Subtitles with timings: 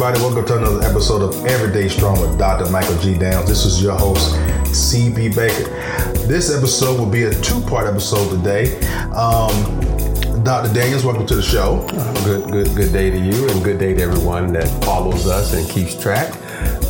[0.00, 0.22] everybody?
[0.24, 2.70] Welcome to another episode of Everyday Strong with Dr.
[2.70, 3.18] Michael G.
[3.18, 3.48] Downs.
[3.48, 4.32] This is your host,
[4.66, 5.64] CB Baker.
[6.28, 8.78] This episode will be a two part episode today.
[9.10, 9.50] Um,
[10.44, 10.72] Dr.
[10.72, 11.84] Daniels, welcome to the show.
[12.24, 15.68] Good, good, good day to you, and good day to everyone that follows us and
[15.68, 16.32] keeps track.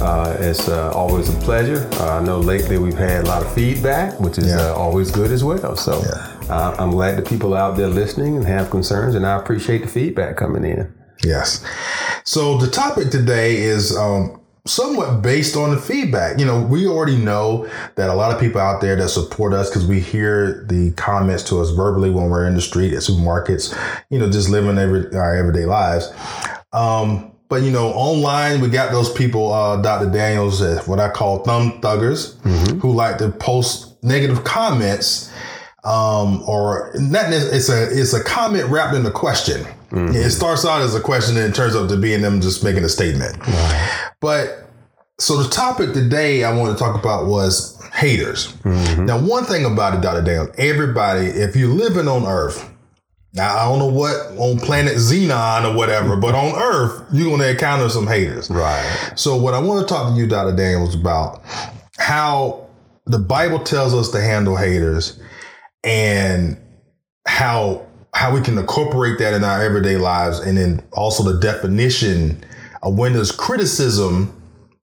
[0.02, 1.88] Uh, it's uh, always a pleasure.
[1.94, 4.72] Uh, I know lately we've had a lot of feedback, which is Yeah.
[4.72, 5.76] uh, always good as well.
[5.76, 6.54] So Yeah.
[6.54, 9.88] uh, I'm glad the people out there listening and have concerns, and I appreciate the
[9.88, 10.92] feedback coming in.
[11.24, 11.64] Yes.
[12.28, 16.38] So the topic today is um, somewhat based on the feedback.
[16.38, 19.70] You know, we already know that a lot of people out there that support us
[19.70, 23.74] because we hear the comments to us verbally when we're in the street at supermarkets.
[24.10, 26.12] You know, just living every our everyday lives.
[26.74, 30.10] Um, but you know, online we got those people, uh, Dr.
[30.10, 32.38] Daniels, uh, what I call thumb thuggers,
[32.82, 35.32] who like to post negative comments
[35.82, 37.32] um, or not.
[37.32, 39.66] It's a it's a comment wrapped in a question.
[39.90, 40.14] Mm-hmm.
[40.14, 42.84] It starts out as a question and it turns up to being them just making
[42.84, 43.36] a statement.
[44.20, 44.68] But
[45.18, 48.52] so the topic today I want to talk about was haters.
[48.58, 49.06] Mm-hmm.
[49.06, 50.22] Now, one thing about it, Dr.
[50.22, 52.70] Dale, everybody, if you're living on Earth,
[53.34, 57.48] now I don't know what on planet Xenon or whatever, but on Earth, you're gonna
[57.48, 58.50] encounter some haters.
[58.50, 59.12] Right.
[59.16, 60.56] So what I want to talk to you, Dr.
[60.56, 61.42] Daniels, about
[61.98, 62.66] how
[63.06, 65.20] the Bible tells us to handle haters
[65.84, 66.56] and
[67.26, 72.44] how how we can incorporate that in our everyday lives and then also the definition
[72.82, 74.34] of when does criticism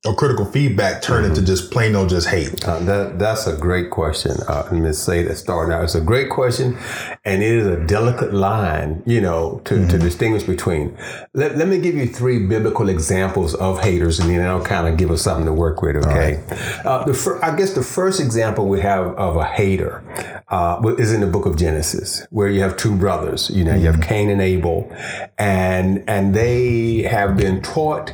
[0.05, 2.63] or critical feedback turn into just plain old just hate.
[2.63, 4.37] Uh, that that's a great question.
[4.47, 5.83] Uh, let me say that starting out.
[5.83, 6.77] It's a great question,
[7.25, 10.95] and it is a delicate line, you know, to, to distinguish between.
[11.33, 14.97] Let, let me give you three biblical examples of haters, and then I'll kind of
[14.97, 15.95] give us something to work with.
[15.95, 16.43] Okay.
[16.85, 20.03] Uh, the fir- I guess the first example we have of a hater
[20.49, 23.49] uh, is in the book of Genesis, where you have two brothers.
[23.49, 24.91] You know, you have Cain and Abel,
[25.37, 28.13] and and they have been taught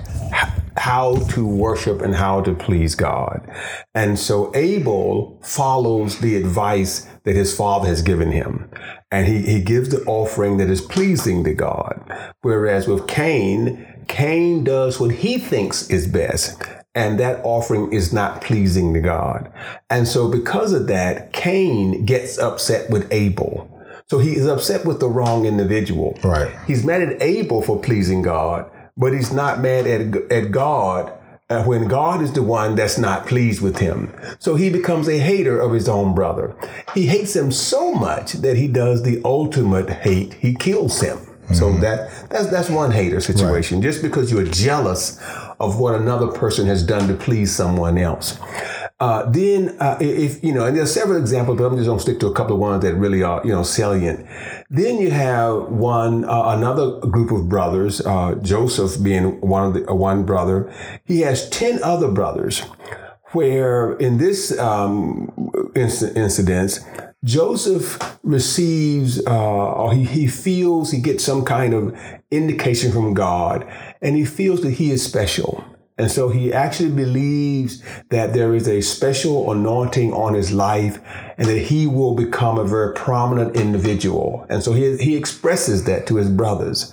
[0.78, 3.47] how to worship and how to please God.
[3.94, 8.70] And so Abel follows the advice that his father has given him.
[9.12, 12.02] And he, he gives the offering that is pleasing to God.
[12.41, 16.64] Whereas with Cain, Cain does what he thinks is best.
[16.94, 19.52] And that offering is not pleasing to God.
[19.90, 23.69] And so because of that, Cain gets upset with Abel.
[24.07, 26.19] So he is upset with the wrong individual.
[26.22, 26.53] Right.
[26.68, 31.13] He's mad at Abel for pleasing God, but he's not mad at, at God
[31.50, 34.13] uh, when God is the one that's not pleased with him.
[34.40, 36.56] So he becomes a hater of his own brother.
[36.94, 40.34] He hates him so much that he does the ultimate hate.
[40.34, 41.19] He kills him.
[41.53, 43.81] So that that's that's one hater situation.
[43.81, 45.19] Just because you're jealous
[45.61, 48.38] of what another person has done to please someone else.
[48.99, 52.19] Uh, then, uh, if you know, and there's several examples, but I'm just gonna stick
[52.19, 54.27] to a couple of ones that really are, you know, salient.
[54.69, 59.89] Then you have one, uh, another group of brothers, uh, Joseph being one of the
[59.89, 60.72] uh, one brother.
[61.03, 62.63] He has ten other brothers.
[63.31, 65.31] Where in this um,
[65.73, 66.79] inc- incident,
[67.24, 71.96] Joseph receives, uh, or he, he feels he gets some kind of
[72.32, 73.68] indication from God,
[74.02, 75.64] and he feels that he is special.
[75.98, 81.00] And so he actually believes that there is a special anointing on his life
[81.38, 84.44] and that he will become a very prominent individual.
[84.50, 86.92] And so he, he expresses that to his brothers.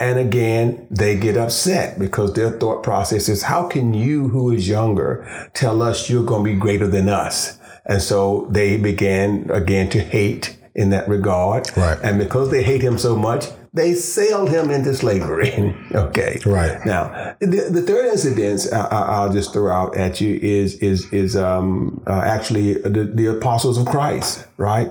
[0.00, 4.66] And again, they get upset because their thought process is, how can you, who is
[4.66, 7.58] younger, tell us you're going to be greater than us?
[7.88, 11.74] And so they began again to hate in that regard.
[11.76, 11.98] Right.
[12.02, 15.74] And because they hate him so much, they sailed him into slavery.
[15.94, 16.40] okay.
[16.44, 16.78] Right.
[16.84, 21.12] Now, the, the third incident I, I- I'll just throw out at you is is
[21.12, 24.46] is um, uh, actually the, the apostles of Christ.
[24.56, 24.90] Right.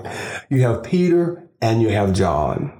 [0.50, 2.72] You have Peter and you have John.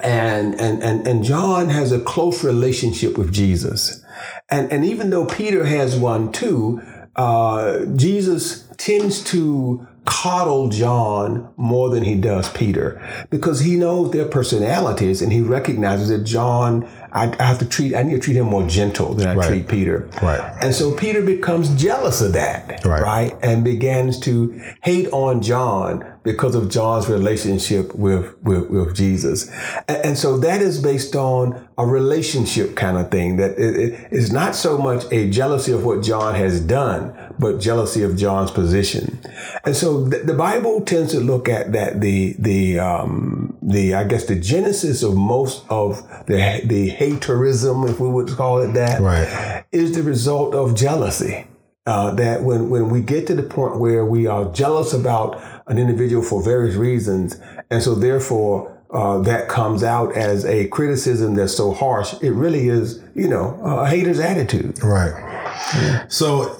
[0.00, 4.00] And, and, and, and John has a close relationship with Jesus.
[4.48, 6.80] And, and even though Peter has one too,
[7.16, 14.24] uh, Jesus tends to coddle John more than he does Peter because he knows their
[14.24, 16.88] personalities and he recognizes that John,
[17.18, 19.48] I, I have to treat, I need to treat him more gentle than I Right.
[19.48, 20.08] treat Peter.
[20.22, 20.40] Right.
[20.62, 23.02] And so Peter becomes jealous of that, Right.
[23.02, 23.36] right?
[23.42, 29.48] And begins to hate on John because of John's relationship with, with, with Jesus.
[29.88, 34.08] And, and so that is based on a relationship kind of thing that it, it
[34.12, 38.50] is not so much a jealousy of what John has done, but jealousy of John's
[38.50, 39.18] position.
[39.64, 44.04] And so the, the Bible tends to look at that the, the, um, the, I
[44.04, 49.00] guess the genesis of most of the, the haterism, if we would call it that,
[49.00, 49.64] Right.
[49.72, 51.46] is the result of jealousy.
[51.86, 55.78] Uh, that when, when we get to the point where we are jealous about an
[55.78, 61.54] individual for various reasons, and so therefore uh, that comes out as a criticism that's
[61.56, 64.78] so harsh, it really is, you know, a hater's attitude.
[64.82, 66.04] Right.
[66.08, 66.58] So,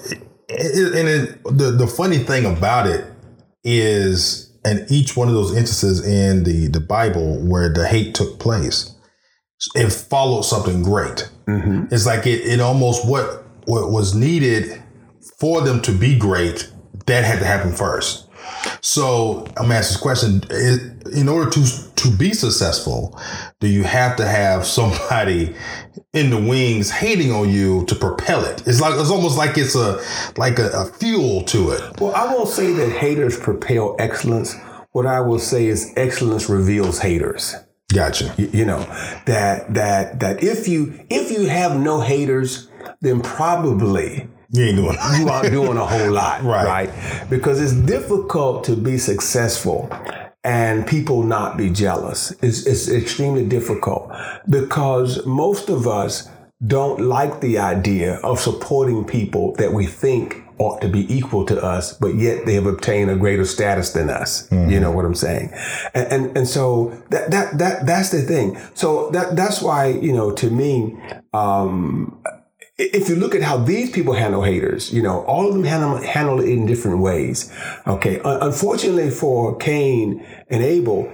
[0.49, 3.05] and it, the the funny thing about it
[3.63, 8.39] is, in each one of those instances in the the Bible where the hate took
[8.39, 8.95] place,
[9.75, 11.29] it followed something great.
[11.47, 11.93] Mm-hmm.
[11.93, 14.81] It's like it it almost what what was needed
[15.39, 16.71] for them to be great
[17.05, 18.28] that had to happen first.
[18.81, 20.41] So I'm gonna ask this question:
[21.13, 23.19] In order to to be successful,
[23.59, 25.55] do you have to have somebody
[26.13, 28.67] in the wings hating on you to propel it?
[28.67, 30.01] It's like it's almost like it's a
[30.37, 31.99] like a, a fuel to it.
[31.99, 34.55] Well, I won't say that haters propel excellence.
[34.91, 37.55] What I will say is excellence reveals haters.
[37.93, 38.33] Gotcha.
[38.37, 38.79] You, you know
[39.25, 42.69] that that that if you if you have no haters,
[43.01, 46.65] then probably you ain't doing you aren't doing a whole lot, right.
[46.89, 47.29] right?
[47.29, 49.89] Because it's difficult to be successful
[50.43, 52.31] and people not be jealous.
[52.41, 54.11] It's, it's extremely difficult
[54.49, 56.29] because most of us
[56.65, 61.61] don't like the idea of supporting people that we think ought to be equal to
[61.63, 64.49] us, but yet they have obtained a greater status than us.
[64.49, 64.69] Mm-hmm.
[64.69, 65.51] You know what I'm saying?
[65.93, 68.57] And, and, and so that, that, that, that's the thing.
[68.73, 70.97] So that, that's why, you know, to me,
[71.33, 72.21] um,
[72.79, 75.97] if you look at how these people handle haters, you know, all of them handle,
[75.97, 77.51] handle it in different ways.
[77.85, 78.21] Okay.
[78.23, 81.13] Unfortunately for Cain and Abel,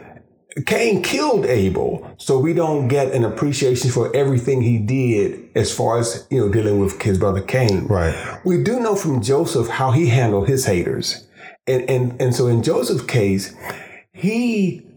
[0.68, 5.98] Cain killed Abel, so we don't get an appreciation for everything he did as far
[5.98, 7.88] as, you know, dealing with his brother Cain.
[7.88, 8.16] Right.
[8.46, 11.28] We do know from Joseph how he handled his haters.
[11.68, 13.54] And, and, and so in Joseph's case,
[14.14, 14.88] he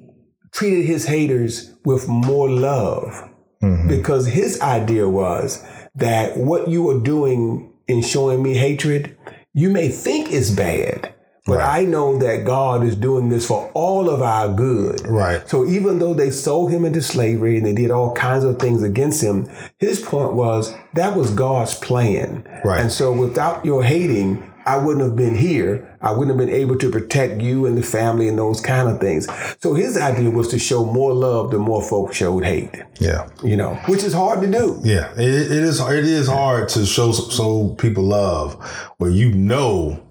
[0.53, 3.29] treated his haters with more love
[3.63, 3.89] mm-hmm.
[3.89, 5.65] because his idea was,
[5.99, 9.17] that what you are doing in showing me hatred,
[9.55, 11.15] you may think is bad,
[11.47, 11.81] but right.
[11.81, 15.07] I know that God is doing this for all of our good.
[15.07, 15.49] Right.
[15.49, 18.83] So even though they sold him into slavery and they did all kinds of things
[18.83, 19.49] against him,
[19.79, 22.47] his point was that was God's plan.
[22.65, 22.81] Right.
[22.81, 25.97] And so without your hating, I wouldn't have been here.
[26.03, 29.01] I wouldn't have been able to protect you and the family and those kind of
[29.01, 29.27] things.
[29.61, 32.75] So his idea was to show more love the more folks showed hate.
[33.01, 33.31] Yeah.
[33.43, 34.79] You know, which is hard to do.
[34.85, 35.11] Yeah.
[35.13, 38.63] it, it is it is hard to show so people love
[38.99, 40.05] where you know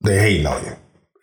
[0.00, 0.76] they're hating on you.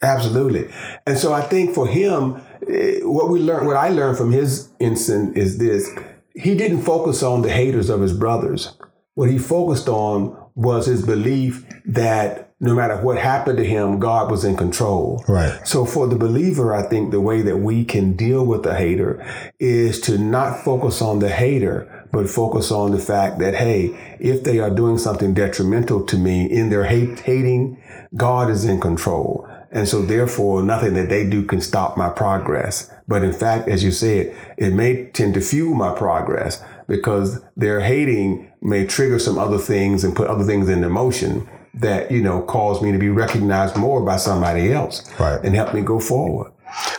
[0.04, 0.72] Absolutely.
[1.08, 2.40] And so I think for him,
[2.70, 5.90] eh, what we learned, what I learned from his incident is this.
[6.36, 8.78] He didn't focus on the haters of his brothers.
[9.16, 14.30] What he focused on was his belief that no matter what happened to him, God
[14.30, 15.24] was in control.
[15.28, 15.66] Right.
[15.66, 19.26] So for the believer, I think the way that we can deal with the hater
[19.60, 24.44] is to not focus on the hater, but focus on the fact that, hey, if
[24.44, 27.82] they are doing something detrimental to me in their hate, hating,
[28.16, 29.48] God is in control.
[29.72, 32.92] And so therefore, nothing that they do can stop my progress.
[33.08, 37.80] But in fact, as you said, it may tend to fuel my progress because their
[37.80, 42.42] hating may trigger some other things and put other things into motion that you know
[42.44, 45.44] caused me to be recognized more by somebody else right.
[45.44, 46.52] and help me go forward.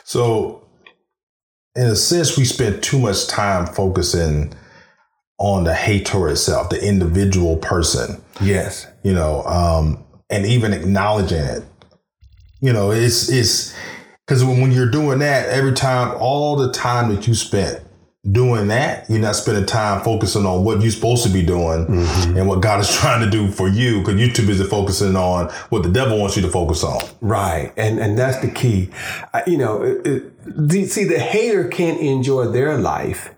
[0.04, 0.66] So
[1.74, 4.52] in a sense we spend too much time focusing
[5.38, 8.20] on the hater itself the individual person.
[8.40, 8.86] Yes.
[9.02, 11.64] You know um, and even acknowledging it.
[12.60, 13.74] You know it's it's
[14.26, 17.82] because when you're doing that every time all the time that you spent
[18.28, 22.36] doing that, you're not spending time focusing on what you're supposed to be doing mm-hmm.
[22.36, 25.48] and what God is trying to do for you because you're too busy focusing on
[25.70, 27.00] what the devil wants you to focus on.
[27.20, 27.72] Right.
[27.76, 28.90] And and that's the key.
[29.32, 30.32] I, you know, it,
[30.70, 33.34] it, see, the hater can't enjoy their life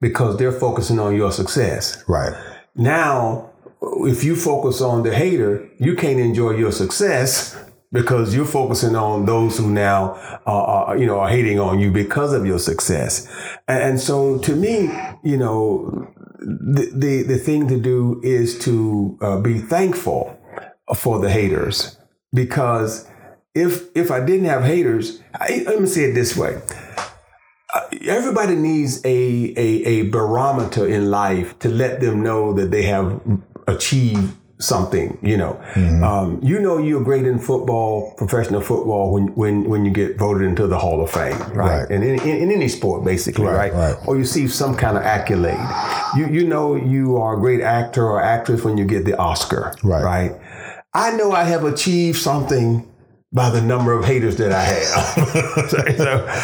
[0.00, 2.02] because they're focusing on your success.
[2.08, 2.32] Right.
[2.76, 3.50] Now,
[3.82, 7.56] if you focus on the hater, you can't enjoy your success
[7.92, 10.14] because you're focusing on those who now
[10.46, 13.28] are, you know are hating on you because of your success.
[13.66, 14.90] And, so to me
[15.22, 20.36] you know the, the, the thing to do is to uh, be thankful
[20.96, 21.98] for the haters.
[22.32, 23.08] Because
[23.54, 26.60] if if I didn't have haters I, let me say it this way.
[27.72, 32.82] Uh, everybody needs a, a a barometer in life to let them know that they
[32.82, 33.20] have
[33.66, 35.60] achieved something, you know.
[35.72, 36.04] Mm-hmm.
[36.04, 40.46] Um, you know you're great in football, professional football, when when when you get voted
[40.46, 41.82] into the Hall of Fame, right?
[41.82, 41.90] right.
[41.90, 43.94] And in, in, in, any sport, basically, right, right?
[43.94, 43.96] right?
[44.06, 45.58] Or you see some kind of accolade.
[46.16, 49.74] You you know you are a great actor or actress when you get the Oscar,
[49.82, 50.02] right?
[50.02, 50.40] Right.
[50.92, 52.89] I know I have achieved something
[53.32, 55.68] by the number of haters that I have.
[55.70, 55.78] so,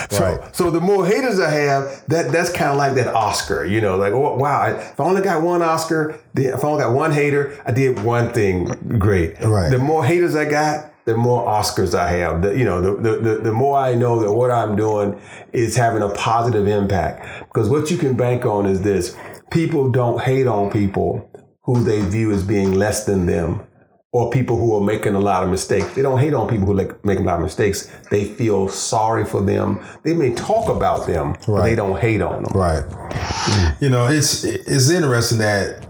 [0.09, 0.57] so, right.
[0.57, 3.97] so, the more haters I have, that that's kind of like that Oscar, you know,
[3.97, 7.61] like, oh, wow, if I only got one Oscar, if I only got one hater,
[7.67, 8.67] I did one thing
[8.99, 9.41] great.
[9.41, 9.71] Right.
[9.71, 12.43] The more haters I got, the more Oscars I have.
[12.43, 15.21] The, you know, the, the, the more I know that what I'm doing
[15.53, 17.47] is having a positive impact.
[17.47, 19.17] Because what you can bank on is this
[19.53, 21.31] people don't hate on people
[21.63, 23.65] who they view as being less than them
[24.13, 25.95] or people who are making a lot of mistakes.
[25.95, 27.91] They don't hate on people who like make a lot of mistakes.
[28.11, 29.85] They feel sorry for them.
[30.05, 31.47] They may talk about them, right.
[31.47, 32.53] but they don't hate on them.
[32.55, 32.85] Right.
[32.85, 33.83] Mm.
[33.83, 35.87] You know, it's it's interesting that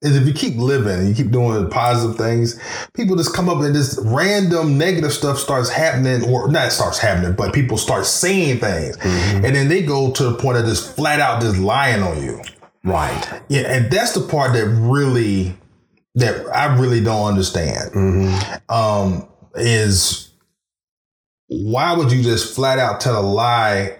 [0.00, 2.60] if you keep living and you keep doing positive things,
[2.94, 7.32] people just come up and this random negative stuff starts happening, or not starts happening,
[7.32, 9.44] but people start saying things, mm-hmm.
[9.44, 12.40] and then they go to the point of just flat out just lying on you.
[12.84, 13.42] Right.
[13.48, 15.56] Yeah, and that's the part that really
[16.14, 17.92] that I really don't understand.
[17.92, 18.72] Mm-hmm.
[18.72, 20.30] Um, is
[21.48, 23.98] why would you just flat out tell a lie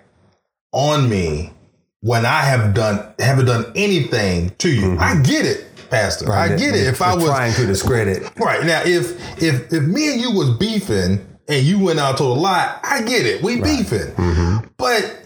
[0.72, 1.52] on me
[2.00, 4.82] when I have done haven't done anything to you?
[4.82, 5.00] Mm-hmm.
[5.00, 5.64] I get it.
[5.90, 6.52] Pastor, right.
[6.52, 6.86] I get it.
[6.86, 10.50] If I was trying to discredit, right now, if if if me and you was
[10.50, 13.42] beefing and you went out to a lie, I get it.
[13.42, 13.64] We right.
[13.64, 14.66] beefing, mm-hmm.
[14.76, 15.24] but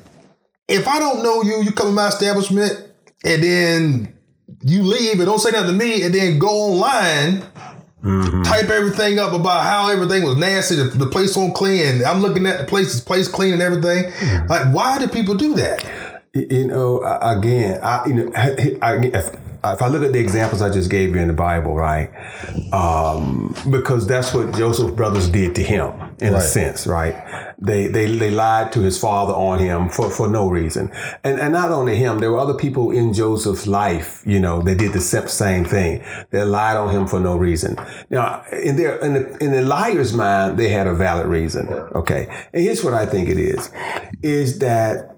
[0.69, 2.89] if I don't know you, you come to my establishment
[3.25, 4.12] and then
[4.63, 7.45] you leave and don't say nothing to me, and then go online.
[8.03, 8.43] Mm-hmm.
[8.43, 12.05] Type everything up about how everything was nasty, the, the place on clean.
[12.05, 14.11] I'm looking at the place, place clean and everything.
[14.11, 14.47] Mm-hmm.
[14.49, 16.23] Like, why do people do that?
[16.35, 19.21] You know, again, I, you know, I, I,
[19.65, 22.11] if I look at the examples I just gave you in the Bible, right?
[22.73, 26.39] Um, because that's what Joseph's brothers did to him, in right.
[26.39, 27.55] a sense, right?
[27.59, 30.91] They, they they lied to his father on him for, for no reason,
[31.23, 34.75] and and not only him, there were other people in Joseph's life, you know, they
[34.75, 36.05] did the same thing.
[36.31, 37.77] They lied on him for no reason.
[38.11, 41.69] Now, in their in the in the liar's mind, they had a valid reason.
[41.69, 43.71] Okay, and here's what I think it is:
[44.23, 45.17] is that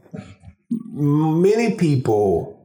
[0.93, 2.61] many people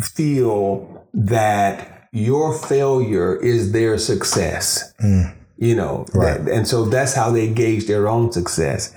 [0.00, 4.92] feel that your failure is their success.
[5.02, 5.34] Mm.
[5.58, 6.44] You know, right.
[6.44, 8.92] that, and so that's how they gauge their own success.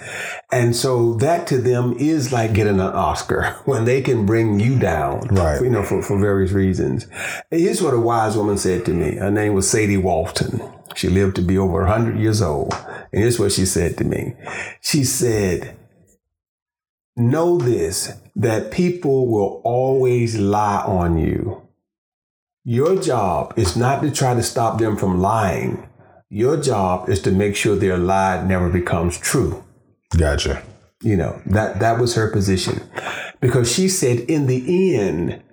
[0.52, 4.80] And so that to them is like getting an Oscar when they can bring you
[4.80, 5.62] down, right.
[5.62, 7.06] you know, for, for various reasons.
[7.52, 9.18] And here's what a wise woman said to me.
[9.18, 10.60] Her name was Sadie Walton.
[10.96, 12.74] She lived to be over 100 years old.
[13.14, 14.34] And here's what she said to me.
[14.82, 15.78] She said,
[17.16, 21.65] Know this, that people will always lie on you
[22.66, 25.88] your job is not to try to stop them from lying.
[26.30, 29.64] Your job is to make sure their lie never becomes true.
[30.18, 30.64] Gotcha.
[31.04, 32.82] You know, that that was her position.
[33.40, 35.44] Because she said in the end,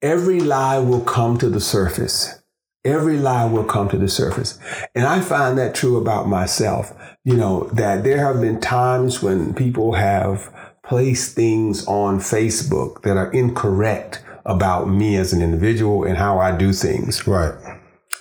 [0.00, 2.40] every lie will come to the surface.
[2.86, 4.58] Every lie will come to the surface.
[4.94, 6.94] And I find that true about myself.
[7.24, 10.50] You know, that there have been times when people have
[10.82, 16.56] placed things on Facebook that are incorrect about me as an individual and how I
[16.56, 17.26] do things.
[17.26, 17.54] Right.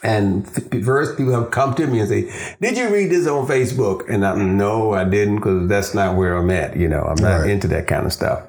[0.04, 0.46] And
[0.84, 4.26] first, people have come to me and say, "Did you read this on Facebook?" And
[4.26, 6.76] I'm, "No, I didn't, because that's not where I'm at.
[6.76, 7.50] You know, I'm not right.
[7.50, 8.42] into that kind of stuff."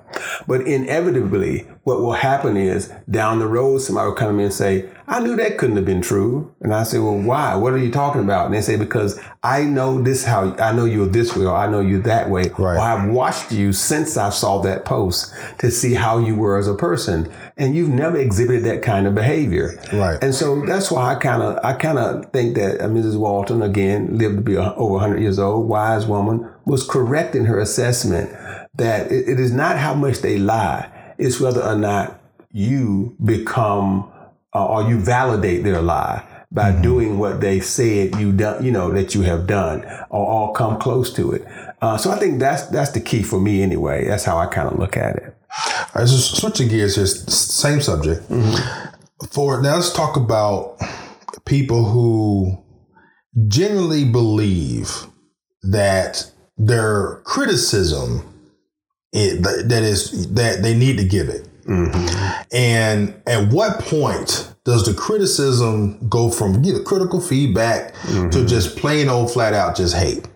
[0.46, 4.52] But inevitably, what will happen is down the road, somebody will come to me and
[4.52, 6.54] say, I knew that couldn't have been true.
[6.62, 7.54] And I say, well, why?
[7.56, 8.46] What are you talking about?
[8.46, 11.66] And they say, because I know this how, I know you're this way or I
[11.66, 12.44] know you that way.
[12.58, 12.76] Right.
[12.76, 16.66] Or I've watched you since I saw that post to see how you were as
[16.66, 17.30] a person.
[17.58, 19.78] And you've never exhibited that kind of behavior.
[19.92, 20.22] Right.
[20.22, 23.18] And so that's why I kind of, I kind of think that uh, Mrs.
[23.18, 27.60] Walton, again, lived to be over 100 years old, wise woman, was correct in her
[27.60, 28.34] assessment
[28.76, 34.10] that it, it is not how much they lie, it's whether or not you become
[34.54, 36.82] uh, or you validate their lie by mm-hmm.
[36.82, 40.78] doing what they said you done, you know, that you have done, or all come
[40.78, 41.44] close to it.
[41.82, 44.06] Uh, so I think that's that's the key for me anyway.
[44.06, 45.36] That's how I kind of look at it.
[45.94, 48.28] All right, so switching gears here, same subject.
[48.28, 49.26] Mm-hmm.
[49.30, 50.78] For now, let's talk about
[51.44, 52.62] people who
[53.48, 55.06] generally believe
[55.62, 58.33] that their criticism
[59.14, 61.48] it, that is that they need to give it.
[61.64, 62.42] Mm-hmm.
[62.52, 68.30] And at what point does the criticism go from you know, critical feedback mm-hmm.
[68.30, 70.28] to just plain old flat out just hate?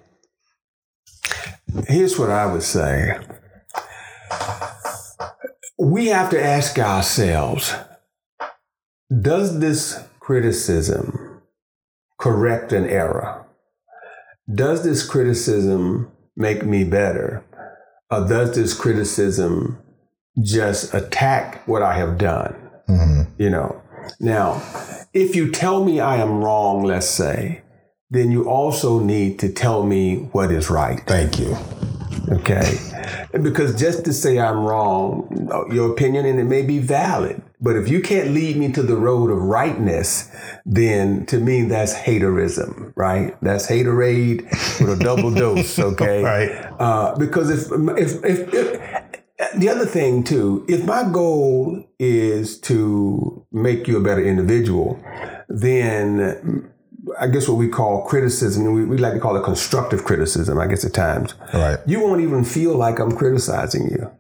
[1.86, 3.18] Here's what I would say.
[5.78, 7.74] We have to ask ourselves
[9.20, 11.42] Does this criticism
[12.18, 13.44] correct an error?
[14.52, 17.44] Does this criticism make me better?
[18.10, 19.78] Uh, does this criticism
[20.42, 22.54] just attack what I have done?
[22.88, 23.42] Mm-hmm.
[23.42, 23.82] You know,
[24.20, 24.62] now,
[25.12, 27.62] if you tell me I am wrong, let's say,
[28.10, 31.00] then you also need to tell me what is right.
[31.06, 31.56] Thank you.
[32.30, 32.78] Okay.
[33.32, 37.88] Because just to say I'm wrong, your opinion, and it may be valid, But if
[37.88, 40.30] you can't lead me to the road of rightness,
[40.64, 43.36] then to me that's haterism, right?
[43.42, 44.44] That's haterade
[44.80, 46.22] with a double dose, okay?
[46.22, 46.50] Right.
[46.78, 49.18] Uh, because if, if if if
[49.56, 55.02] the other thing too, if my goal is to make you a better individual,
[55.48, 56.70] then
[57.18, 60.68] I guess what we call criticism, we, we like to call it constructive criticism, I
[60.68, 61.34] guess at times.
[61.52, 61.78] Right.
[61.86, 64.10] You won't even feel like I'm criticizing you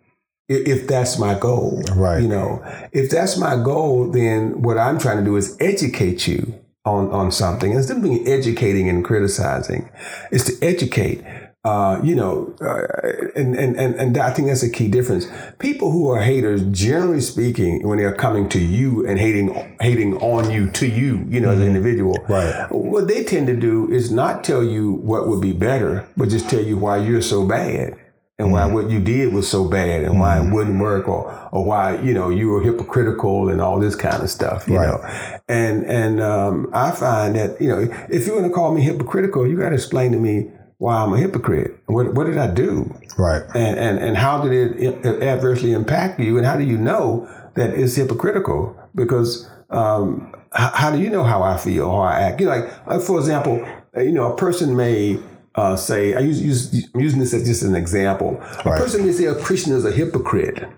[0.48, 1.82] if that's my goal.
[1.94, 2.22] Right.
[2.22, 2.62] You know,
[2.92, 7.30] if that's my goal, then what I'm trying to do is educate you on, on
[7.30, 7.72] something.
[7.72, 9.90] Instead of being educating and criticizing,
[10.30, 11.22] is to educate.
[11.64, 12.86] Uh, you know, uh,
[13.34, 15.26] and, and, and, and I think that's a key difference.
[15.58, 20.50] People who are haters, generally speaking, when they're coming to you and hating hating on
[20.50, 22.66] you to you, you know, as an individual, Right.
[22.70, 26.48] what they tend to do is not tell you what would be better, but just
[26.48, 27.98] tell you why you're so bad
[28.38, 31.64] and why what you did was so bad and why it wouldn't work or or
[31.64, 34.68] why you know you were hypocritical and all this kind of stuff.
[34.68, 34.86] You Right.
[34.86, 38.82] know, and and um, I find that you know if you're going to call me
[38.82, 41.76] hypocritical, you got to explain to me why I'm a hypocrite.
[41.86, 42.94] What what did I do?
[43.18, 43.42] Right.
[43.56, 47.70] and, and, and how did it adversely impact you and how do you know that
[47.70, 52.20] it's hypocritical because um, h- how do you know how I feel or how I
[52.20, 53.66] act you know like, like for example
[53.96, 55.18] you know a person may
[55.54, 59.12] uh, say I use, use I'm using this as just an example a person may
[59.12, 60.68] say a Christian is a hypocrite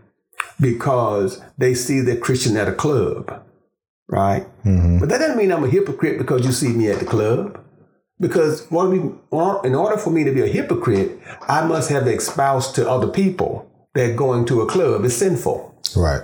[0.61, 3.43] because they see the Christian at a club
[4.09, 7.61] right but that doesn't mean I'm a hypocrite because you see me at the club
[8.21, 12.75] because what we, in order for me to be a hypocrite, I must have espoused
[12.75, 15.75] to other people that going to a club is sinful.
[15.97, 16.23] Right.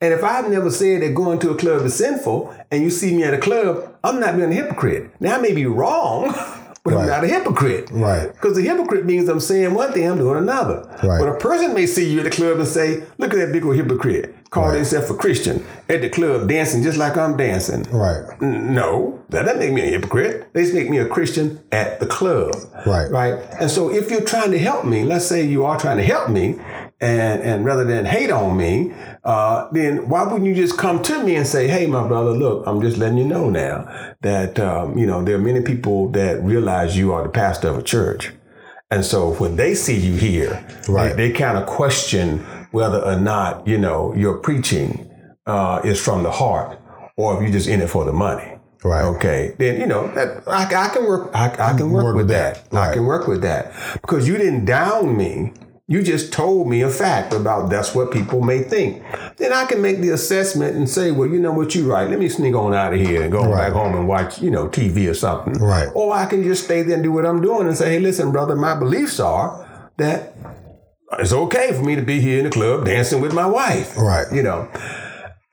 [0.00, 3.16] And if I've never said that going to a club is sinful, and you see
[3.16, 5.12] me at a club, I'm not being a hypocrite.
[5.20, 6.26] Now I may be wrong,
[6.84, 7.02] but Right.
[7.02, 7.90] I'm not a hypocrite.
[7.92, 8.32] Right.
[8.32, 10.88] Because the hypocrite means I'm saying one thing, I'm doing another.
[11.02, 11.18] Right.
[11.20, 13.64] But a person may see you at the club and say, "Look at that big
[13.64, 14.74] old hypocrite." Call Right.
[14.76, 17.84] themselves a Christian at the club, dancing just like I'm dancing.
[17.92, 18.22] Right.
[18.40, 20.46] No, that doesn't make me a hypocrite.
[20.54, 22.54] They just make me a Christian at the club.
[22.86, 23.10] Right.
[23.10, 23.34] Right.
[23.60, 26.30] And so if you're trying to help me, let's say you are trying to help
[26.30, 26.56] me,
[27.00, 28.92] and and rather than hate on me,
[29.24, 32.64] uh, then why wouldn't you just come to me and say, "Hey, my brother, look,
[32.66, 33.86] I'm just letting you know now
[34.22, 37.78] that um, you know there are many people that realize you are the pastor of
[37.78, 38.32] a church."
[38.90, 41.14] And so when they see you here, Right.
[41.14, 45.10] they, kind of question whether or not, you know, your preaching
[45.46, 46.78] uh, is from the heart
[47.16, 48.54] or if you're just in it for the money.
[48.84, 49.02] Right.
[49.04, 49.54] Okay.
[49.58, 52.28] Then, you know, that I, I can work, I, I can work, Work with with
[52.36, 52.70] that.
[52.70, 52.90] that.
[52.90, 55.52] I can work with that because you didn't down me.
[55.90, 59.02] You just told me a fact about that's what people may think.
[59.38, 62.08] Then I can make the assessment and say, well, you know what, you're right.
[62.08, 63.68] Let me sneak on out of here and go Right.
[63.68, 65.54] back home and watch, you know, TV or something.
[65.54, 65.88] Right.
[65.94, 68.30] Or I can just stay there and do what I'm doing and say, hey, listen,
[68.32, 70.34] brother, my beliefs are that
[71.18, 73.96] it's okay for me to be here in the club dancing with my wife.
[73.96, 74.26] Right.
[74.32, 74.68] You know.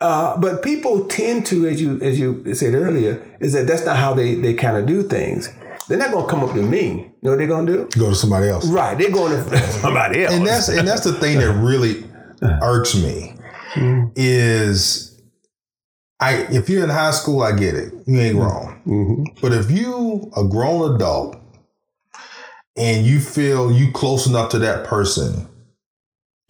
[0.02, 3.96] Uh, but people tend to, as you as you said earlier, is that that's not
[3.98, 5.50] how they, they kind of do things.
[5.88, 6.88] They're not going to come up to me.
[6.90, 8.00] You know what they're going to do?
[8.00, 8.68] Go to somebody else.
[8.68, 8.98] Right.
[8.98, 10.34] They're going to somebody else.
[10.34, 12.04] and that's and that's the thing that really
[12.62, 13.34] irks me
[14.16, 15.22] is
[16.20, 17.94] I if you're in high school, I get it.
[18.08, 18.82] You ain't wrong.
[18.86, 19.42] Mhm.
[19.42, 21.38] But if you a grown adult
[22.78, 25.48] and you feel you close enough to that person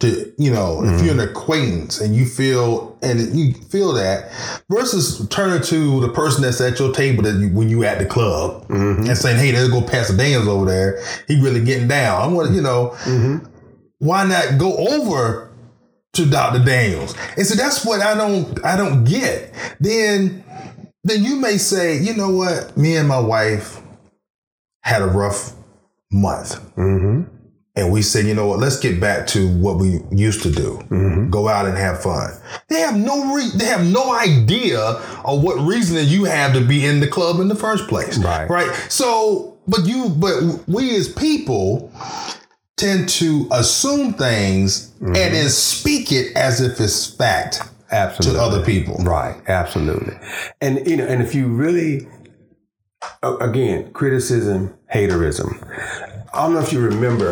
[0.00, 1.30] to you know if you're an mm-hmm.
[1.30, 4.30] acquaintance and you feel and you feel that
[4.70, 8.04] versus turning to the person that's at your table that you, when you at the
[8.04, 9.06] club mm-hmm.
[9.06, 12.48] and saying hey there's go Pastor Daniels over there he really getting down I want
[12.48, 13.46] to you know mm-hmm.
[13.98, 15.46] why not go over
[16.16, 16.64] to Dr.
[16.64, 17.14] Daniels?
[17.36, 19.52] And so that's what I don't I don't get.
[19.78, 20.42] Then
[21.04, 23.80] then you may say, you know what, me and my wife
[24.82, 25.52] had a rough
[26.16, 26.60] month.
[26.76, 27.32] Mm-hmm.
[27.76, 30.78] And we said, you know what, let's get back to what we used to do.
[30.88, 31.28] Mm-hmm.
[31.28, 32.30] Go out and have fun.
[32.68, 36.62] They have no re- they have no idea of what reason that you have to
[36.62, 38.16] be in the club in the first place.
[38.16, 38.48] Right.
[38.48, 38.74] Right.
[38.88, 41.92] So, but you but we as people
[42.76, 45.08] tend to assume things mm-hmm.
[45.08, 48.38] and then speak it as if it's fact Absolutely.
[48.38, 48.96] to other people.
[48.98, 50.14] Right, absolutely.
[50.62, 52.08] And you know, and if you really
[53.22, 55.62] again, criticism, haterism.
[56.36, 57.30] I don't know if you remember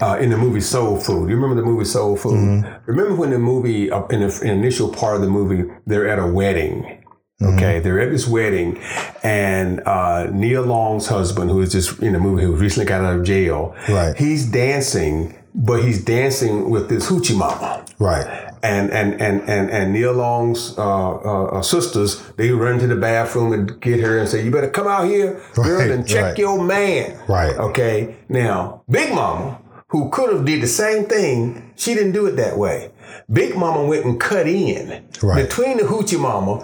[0.00, 1.28] uh, in the movie Soul Food.
[1.28, 2.64] You remember the movie Soul Food?
[2.86, 6.08] Remember when the movie, uh, in the in the initial part of the movie, they're
[6.08, 7.02] at a wedding.
[7.42, 8.80] Okay, they're at this wedding,
[9.22, 13.18] and uh, Nia Long's husband, who is just in the movie, who recently got out
[13.18, 14.16] of jail, Right.
[14.16, 18.45] He's dancing, but he's dancing with this hoochie mama Right.
[18.66, 22.96] And and and and and Nia Long's uh, uh, uh, sisters they run to the
[22.96, 26.24] bathroom and get her and say, "You better come out here, girl, Right, and check
[26.24, 26.38] right.
[26.38, 27.56] your man." Right.
[27.68, 28.16] Okay.
[28.28, 29.60] Now, Big Mama,
[29.92, 32.90] who could have did the same thing, she didn't do it that way.
[33.30, 35.44] Big Mama went and cut in Right.
[35.48, 36.54] between the hoochie mama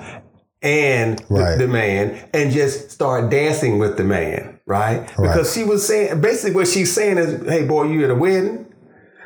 [0.63, 5.01] and the- the, man and just started dancing with the man, right?
[5.17, 8.62] Because she was saying basically what she's saying is, hey boy, you at a wedding.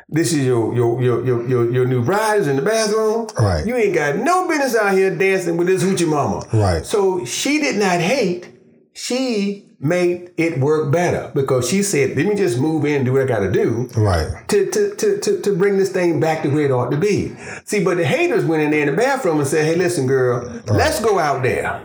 [0.09, 3.27] This is your your your your your, your new bride is in the bathroom.
[3.37, 3.65] Right.
[3.65, 6.45] You ain't got no business out here dancing with this hoochie mama.
[6.53, 6.85] Right.
[6.85, 8.53] So she did not hate.
[8.93, 13.13] She made it work better because she said, let me just move in and do
[13.13, 14.27] what I got to do Right.
[14.47, 17.35] to, to, to, to, to bring this thing back to where it ought to be.
[17.65, 20.49] See, but the haters went in there in the bathroom and said, hey, listen, girl,
[20.65, 21.79] let's go out there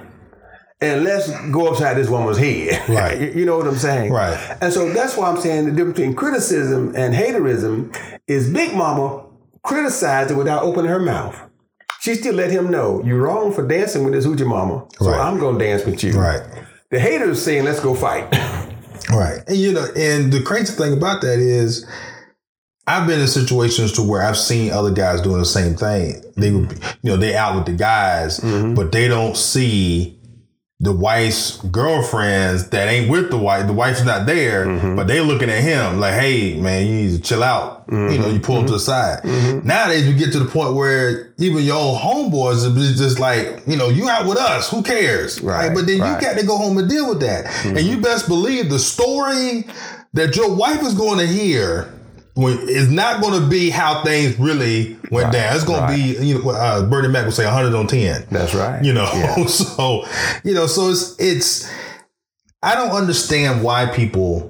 [0.82, 2.82] and let's go upside this woman's head.
[2.92, 3.34] Right.
[3.34, 4.12] you, know what I'm saying?
[4.12, 4.58] Right.
[4.60, 9.24] And so that's why I'm saying the difference between criticism and haterism is Big Mama
[9.62, 11.40] criticized it without opening her mouth.
[12.00, 15.20] She still let him know, you're wrong for dancing with this hoochie mama, so Right.
[15.20, 16.12] I'm going to dance with you.
[16.12, 16.42] Right.
[16.90, 18.28] The haters saying, let's go fight.
[19.10, 19.40] Right.
[19.48, 21.84] And you know, and the crazy thing about that is
[22.86, 26.22] I've been in situations to where I've seen other guys doing the same thing.
[26.36, 28.74] They would be, you know, they out with the guys, mm-hmm.
[28.74, 30.18] but they don't see
[30.82, 33.68] the wife's girlfriends that ain't with the wife.
[33.68, 34.96] The wife's not there, mm-hmm.
[34.96, 37.84] but they looking at him like, hey man, you need to chill out.
[37.88, 38.84] You know, you pull him to the mm-hmm.
[38.84, 39.22] side.
[39.22, 39.66] Mm-hmm.
[39.66, 43.76] Nowadays we get to the point where even your own homeboys are just like, you
[43.76, 44.70] know, you out with us.
[44.70, 45.40] Who cares?
[45.40, 46.20] Right, Like, but then right.
[46.20, 47.64] you got to go home and deal with that.
[47.64, 49.64] And you best believe the story
[50.14, 51.92] that your wife is going to hear
[52.34, 55.54] when, is not going to be how things really went Right, down.
[55.56, 55.96] It's going right.
[55.96, 58.26] to be, you know, uh, Bernie Mac would say 100 on 10.
[58.30, 58.82] That's right.
[58.82, 59.44] You know, Yeah.
[59.46, 60.06] so
[60.44, 61.70] you know, so it's it's.
[62.62, 64.48] I don't understand why people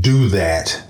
[0.00, 0.82] do that.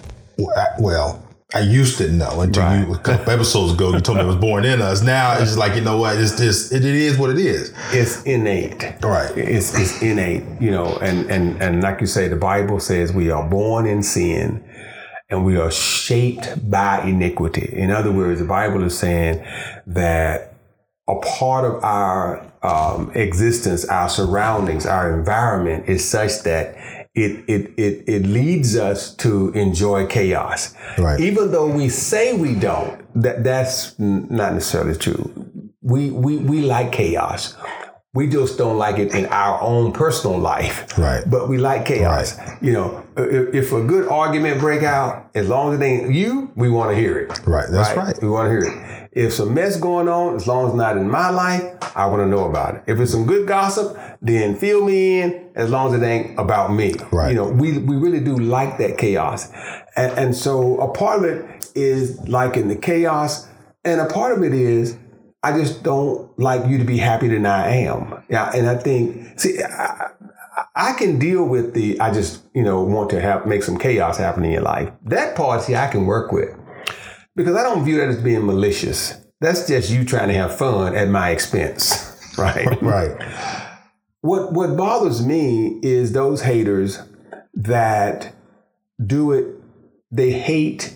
[0.79, 2.87] Well, I used to know until Right.
[2.87, 3.93] you a couple episodes ago.
[3.93, 5.03] You told me it was born in us.
[5.03, 6.17] Now it's like you know what?
[6.17, 7.75] It's just it, it is what it is.
[7.93, 8.83] It's innate.
[9.03, 9.37] Right.
[9.37, 13.31] It's, it's innate, you know, and, and, and like you say, the Bible says we
[13.31, 14.63] are born in sin
[15.31, 17.73] and we are shaped by iniquity.
[17.73, 19.45] In other words, the Bible is saying
[19.87, 20.55] that
[21.09, 26.77] a part of our um, existence, our surroundings, our environment is such that
[27.15, 30.75] it, it, it, it leads us to enjoy chaos.
[30.99, 31.19] Right.
[31.21, 35.33] Even though we say we don't, that, that's not necessarily true.
[35.83, 37.57] We, we, we like chaos.
[38.13, 40.99] We just don't like it in our own personal life.
[40.99, 41.23] Right.
[41.25, 42.37] But we like chaos.
[42.61, 46.51] You know, if, if a good argument break out, as long as it ain't you,
[46.57, 47.41] we want to hear it.
[47.47, 47.69] Right.
[47.71, 48.21] That's right.
[48.21, 49.11] We want to hear it.
[49.13, 51.63] If some mess going on, as long as not in my life,
[51.97, 52.83] I want to know about it.
[52.89, 56.73] If it's some good gossip, then fill me in as long as it ain't about
[56.73, 56.95] me.
[57.13, 57.31] Right.
[57.31, 59.53] You know, we, we really do like that chaos.
[59.97, 63.47] And, and so a part of it is liking the chaos.
[63.85, 64.97] And a part of it is
[65.43, 68.23] I just don't like you to be happier than I am.
[68.29, 68.51] Yeah.
[68.55, 70.11] And I think, see, I, I-
[70.75, 74.19] I can deal with the, I just, you know, want to have, make some chaos
[74.19, 74.91] happen in your life.
[75.07, 76.55] That part, see, I can work with
[77.35, 79.15] because I don't view that as being malicious.
[79.41, 82.81] That's just you trying to have fun at my expense, right?
[82.83, 83.17] Right.
[84.21, 87.01] What what bothers me is those haters
[87.55, 88.35] that
[89.05, 89.47] do it.
[90.11, 90.95] They hate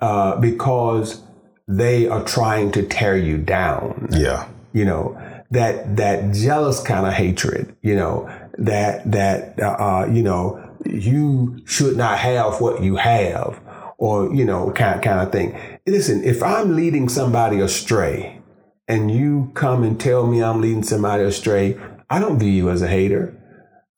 [0.00, 1.22] uh, because
[1.68, 4.08] they are trying to tear you down.
[4.10, 4.48] Yeah.
[4.72, 5.18] You know
[5.50, 7.74] that that jealous kind of hatred.
[7.82, 13.60] You know that that uh, uh, you know you should not have what you have,
[13.98, 15.58] or you know kind kind of thing.
[15.86, 18.40] Listen, if I'm leading somebody astray,
[18.88, 21.78] and you come and tell me I'm leading somebody astray,
[22.10, 23.34] I don't view you as a hater.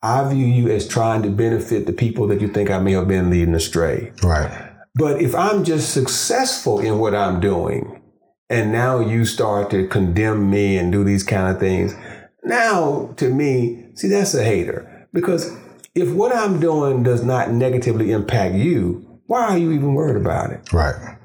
[0.00, 3.08] I view you as trying to benefit the people that you think I may have
[3.08, 4.12] been leading astray.
[4.22, 4.67] Right.
[4.94, 8.02] But if I'm just successful in what I'm doing,
[8.50, 11.94] and now you start to condemn me and do these kind of things,
[12.44, 15.08] now to me, see, that's a hater.
[15.12, 15.56] Because
[15.94, 20.50] if what I'm doing does not negatively impact you, why are you even worried about
[20.50, 20.72] it?
[20.72, 21.18] Right.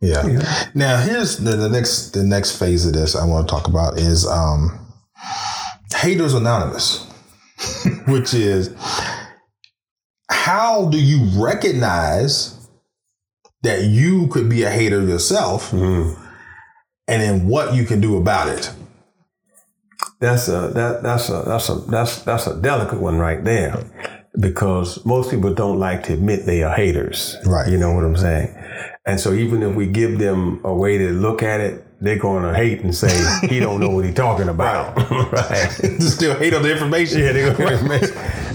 [0.00, 0.66] Yeah.
[0.74, 3.98] Now here's the, the next the next phase of this I want to talk about
[3.98, 4.86] is um
[5.96, 7.06] haters anonymous,
[8.06, 8.74] which is
[10.30, 12.53] how do you recognize
[13.64, 16.20] that you could be a hater yourself, mm-hmm.
[17.08, 18.72] and then what you can do about it.
[20.20, 23.84] That's a that that's a that's a that's that's a delicate one right there,
[24.38, 27.36] because most people don't like to admit they are haters.
[27.44, 27.68] Right.
[27.68, 28.54] You know what I'm saying?
[29.06, 32.42] And so even if we give them a way to look at it, they're going
[32.42, 33.12] to hate and say
[33.48, 34.96] he don't know what he's talking about.
[35.32, 35.70] right.
[36.00, 37.20] Still hate on the information.
[37.20, 37.50] Yeah, to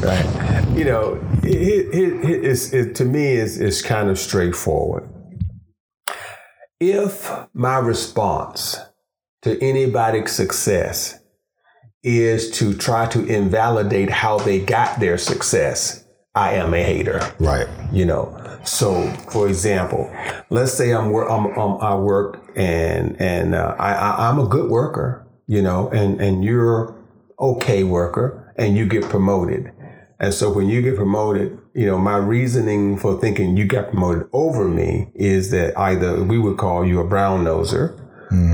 [0.04, 0.49] right.
[0.76, 5.10] You know, it, it, it, it, to me, it's, it's kind of straightforward.
[6.80, 8.78] If my response
[9.42, 11.20] to anybody's success
[12.04, 17.20] is to try to invalidate how they got their success, I am a hater.
[17.40, 17.68] Right.
[17.92, 18.60] You know.
[18.64, 20.14] So, for example,
[20.50, 24.70] let's say I'm, I'm, I'm I work and and uh, I, I I'm a good
[24.70, 26.96] worker, you know, and and you're
[27.40, 29.72] okay worker, and you get promoted.
[30.20, 34.28] And so when you get promoted, you know, my reasoning for thinking you got promoted
[34.34, 37.98] over me is that either we would call you a brown noser,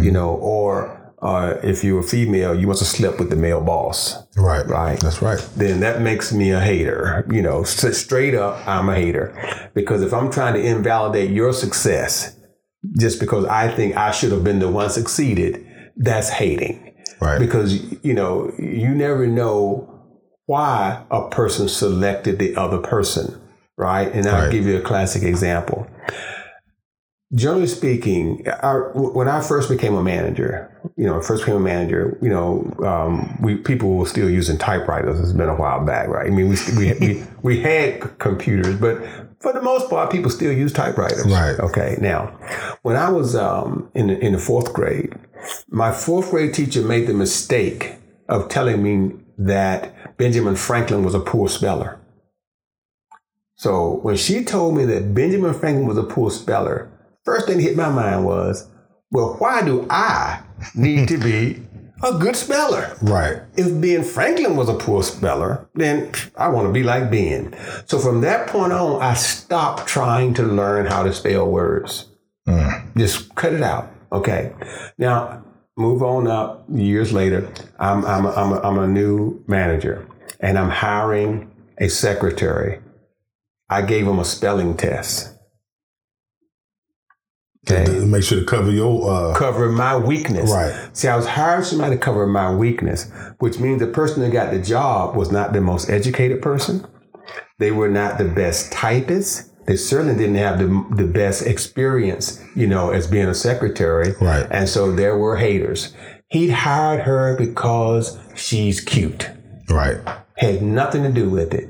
[0.03, 3.61] you know, or uh, if you were female, you must have slept with the male
[3.61, 4.15] boss.
[4.37, 4.65] Right.
[4.67, 4.99] Right.
[4.99, 5.39] That's right.
[5.55, 7.25] Then that makes me a hater.
[7.31, 9.33] You know, straight up, I'm a hater.
[9.73, 12.39] Because if I'm trying to invalidate your success
[12.99, 15.65] just because I think I should have been the one succeeded,
[15.97, 17.39] that's hating Right.
[17.39, 19.94] because you know you never know
[20.47, 23.41] why a person selected the other person
[23.77, 24.09] right?
[24.13, 24.51] And i'll Right.
[24.51, 25.85] give you a classic example.
[27.33, 32.17] Generally speaking I, when i first became a manager you know first became a manager
[32.21, 35.19] you know um, we people were still using typewriters.
[35.19, 36.27] It's been a while back right?
[36.27, 39.01] I mean we, we, we, we had computers but
[39.41, 41.25] for the most part people still use typewriters.
[41.25, 41.59] Right.
[41.59, 42.27] okay now
[42.83, 45.11] when i was um, in, the, in the fourth grade
[45.69, 47.95] my fourth grade teacher made the mistake
[48.29, 51.99] of telling me that Benjamin Franklin was a poor speller.
[53.55, 56.91] So when she told me that Benjamin Franklin was a poor speller,
[57.23, 58.67] first thing that hit my mind was,
[59.11, 60.41] well, why do I
[60.75, 61.63] need to be
[62.03, 62.97] a good speller?
[63.01, 63.41] Right.
[63.55, 67.55] If Ben Franklin was a poor speller, then I want to be like Ben.
[67.85, 72.09] So from that point on, I stopped trying to learn how to spell words.
[72.47, 72.97] Mm.
[72.97, 73.89] Just cut it out.
[74.11, 74.53] Okay.
[74.97, 75.44] Now,
[75.77, 77.49] move on up years later.
[77.79, 80.07] I'm, I'm, a, I'm, a, I'm a new manager
[80.39, 82.81] and I'm hiring a secretary.
[83.69, 85.35] I gave him a spelling test.
[87.67, 87.85] Okay.
[87.85, 90.51] To Make sure to cover your uh Cover my weakness.
[90.51, 90.89] Right.
[90.95, 94.51] See, I was hiring somebody to cover my weakness, which means the person that got
[94.51, 96.85] the job was not the most educated person.
[97.57, 99.51] They were not the best typist.
[99.65, 104.13] They certainly didn't have the, the best experience, you know, as being a secretary.
[104.21, 104.47] Right.
[104.51, 105.93] And so there were haters.
[106.29, 109.29] He hired her because she's cute.
[109.69, 109.97] right.
[110.37, 111.69] Had nothing to do with it.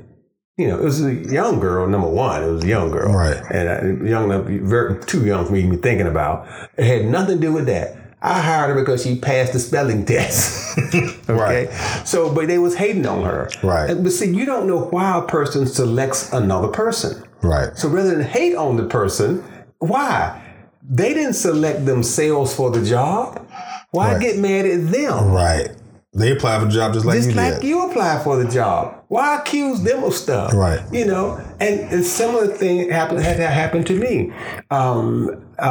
[0.57, 2.41] You know, it was a young girl, number one.
[2.41, 3.13] It was a young girl.
[3.13, 3.41] Right.
[3.51, 6.47] And uh, young very, too young for me to be thinking about.
[6.77, 7.97] It had nothing to do with that.
[8.21, 10.77] I hired her because she passed the spelling test.
[11.29, 12.01] okay.
[12.05, 13.49] So, but they was hating on her.
[13.61, 13.93] Right.
[13.93, 17.23] But see, you don't know why a person selects another person.
[17.45, 17.77] Right.
[17.77, 19.43] So rather than hate on the person,
[19.79, 20.41] why?
[20.87, 23.45] They didn't select themselves for the job.
[23.91, 24.21] Why Right.
[24.21, 25.31] get mad at them?
[25.31, 25.69] Right.
[26.13, 27.63] They apply for the job just like Just you like did.
[27.65, 28.95] you apply for the job.
[29.09, 30.53] Why accuse them of stuff?
[30.53, 30.79] Right.
[30.91, 34.31] You know, and, and similar thing happened had that happened to me.
[34.71, 35.29] Um,
[35.59, 35.61] uh,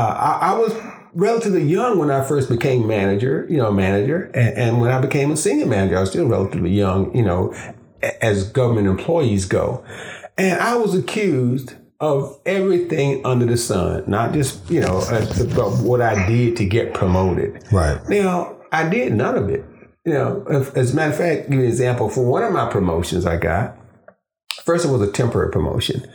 [0.40, 0.74] I, I was
[1.14, 3.46] relatively young when I first became manager.
[3.48, 6.70] You know, manager, and, and when I became a senior manager, I was still relatively
[6.72, 7.14] young.
[7.16, 7.54] You know,
[8.20, 9.82] as government employees go,
[10.36, 15.78] and I was accused of everything under the sun, not just you know uh, about
[15.82, 17.64] what I did to get promoted.
[17.72, 18.00] Right.
[18.08, 19.64] Now, I did none of it.
[20.04, 22.08] You know, if, as a matter of fact, give you an example.
[22.10, 23.76] For one of my promotions I got,
[24.64, 26.06] first it was a temporary promotion.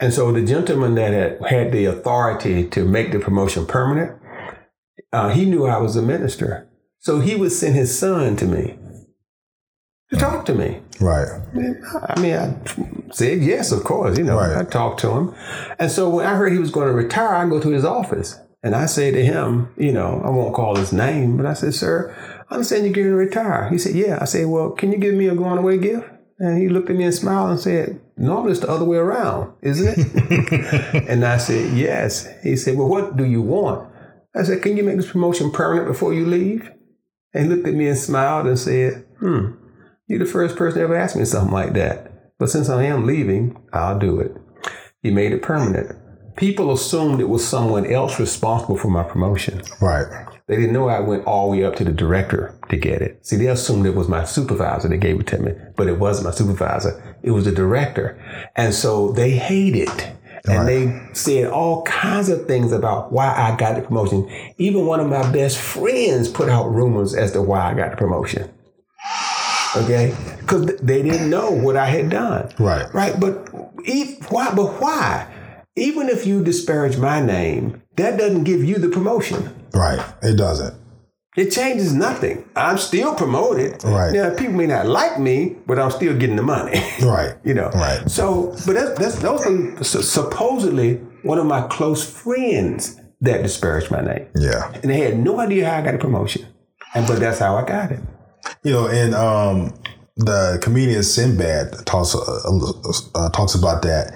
[0.00, 4.20] And so the gentleman that had, had the authority to make the promotion permanent,
[5.12, 6.68] uh, he knew I was a minister.
[6.98, 8.78] So he would send his son to me
[10.14, 10.80] to talk to me.
[11.00, 11.28] Right.
[12.08, 14.16] I mean, I said yes, of course.
[14.18, 14.56] You know, Right.
[14.56, 15.34] I talked to him,
[15.78, 18.38] and so when I heard he was going to retire, I go to his office
[18.62, 21.74] and I say to him, you know, I won't call his name, but I said,
[21.74, 22.14] "Sir,
[22.48, 25.14] I understand you're going to retire." He said, "Yeah." I said, "Well, can you give
[25.14, 28.52] me a going away gift?" And he looked at me and smiled and said, "Normally
[28.52, 33.16] it's the other way around, isn't it?" and I said, "Yes." He said, "Well, what
[33.16, 33.90] do you want?"
[34.34, 36.70] I said, "Can you make this promotion permanent before you leave?"
[37.34, 39.46] And he looked at me and smiled and said, "Hmm."
[40.06, 42.34] You're the first person to ever asked me something like that.
[42.38, 44.36] But since I am leaving, I'll do it.
[45.02, 45.96] He made it permanent.
[46.36, 49.62] People assumed it was someone else responsible for my promotion.
[49.80, 50.06] Right.
[50.46, 53.24] They didn't know I went all the way up to the director to get it.
[53.24, 56.26] See, they assumed it was my supervisor that gave it to me, but it wasn't
[56.26, 57.16] my supervisor.
[57.22, 58.20] It was the director.
[58.56, 59.88] And so they hated.
[60.46, 64.28] And they said all kinds of things about why I got the promotion.
[64.58, 67.96] Even one of my best friends put out rumors as to why I got the
[67.96, 68.52] promotion.
[69.76, 70.14] Okay?
[70.40, 72.50] Because they didn't know what I had done.
[72.58, 72.92] Right.
[72.94, 73.18] Right.
[73.18, 73.52] But
[74.30, 74.52] why?
[74.54, 75.26] But why?
[75.76, 79.52] Even if you disparage my name, that doesn't give you the promotion.
[79.72, 80.00] Right.
[80.22, 80.74] It doesn't.
[81.36, 82.48] It changes nothing.
[82.54, 83.82] I'm still promoted.
[83.82, 84.12] Right.
[84.12, 86.80] Now, people may not like me, but I'm still getting the money.
[87.02, 87.34] Right.
[87.44, 87.70] you know.
[87.70, 88.08] Right.
[88.08, 89.44] So, but that's, that's those
[89.96, 94.70] are supposedly one of my close friends that disparaged my name, Yeah.
[94.74, 96.46] and they had no idea how I got a promotion,
[96.94, 98.00] and but that's how I got it.
[98.62, 99.74] You know, and um,
[100.16, 104.14] the comedian Sinbad talks uh, uh, talks about that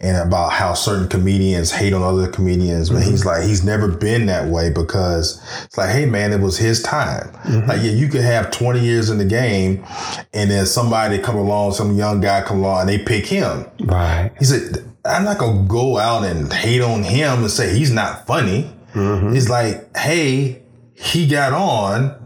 [0.00, 2.88] and about how certain comedians hate on other comedians.
[2.88, 3.10] But mm-hmm.
[3.10, 6.82] he's like, he's never been that way because it's like, hey man, it was his
[6.82, 7.28] time.
[7.44, 7.68] Mm-hmm.
[7.68, 9.84] Like, yeah, you could have 20 years in the game
[10.32, 13.66] and then somebody come along, some young guy come along and they pick him.
[13.80, 14.30] Right.
[14.38, 18.26] He said, I'm not gonna go out and hate on him and say he's not
[18.26, 18.70] funny.
[18.94, 19.32] Mm-hmm.
[19.32, 20.62] He's like, hey,
[20.94, 22.19] he got on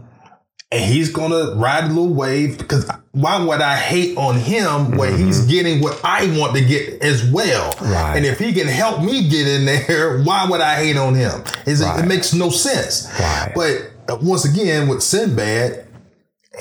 [0.74, 5.12] and he's gonna ride a little wave because why would I hate on him when
[5.12, 5.26] mm-hmm.
[5.26, 7.72] he's getting what I want to get as well?
[7.80, 8.16] Right.
[8.16, 11.44] And if he can help me get in there, why would I hate on him?
[11.64, 12.00] Right.
[12.00, 13.08] it, makes no sense.
[13.20, 13.52] Right.
[13.54, 15.86] But uh, once again, with Sinbad,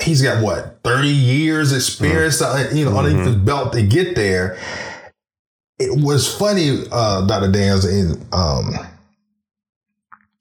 [0.00, 2.76] he's got what thirty years experience, mm-hmm.
[2.76, 3.34] you know, underneath mm-hmm.
[3.34, 4.56] his belt to get there.
[5.80, 7.48] It was funny, uh, Dr.
[7.48, 8.74] Danz, in um,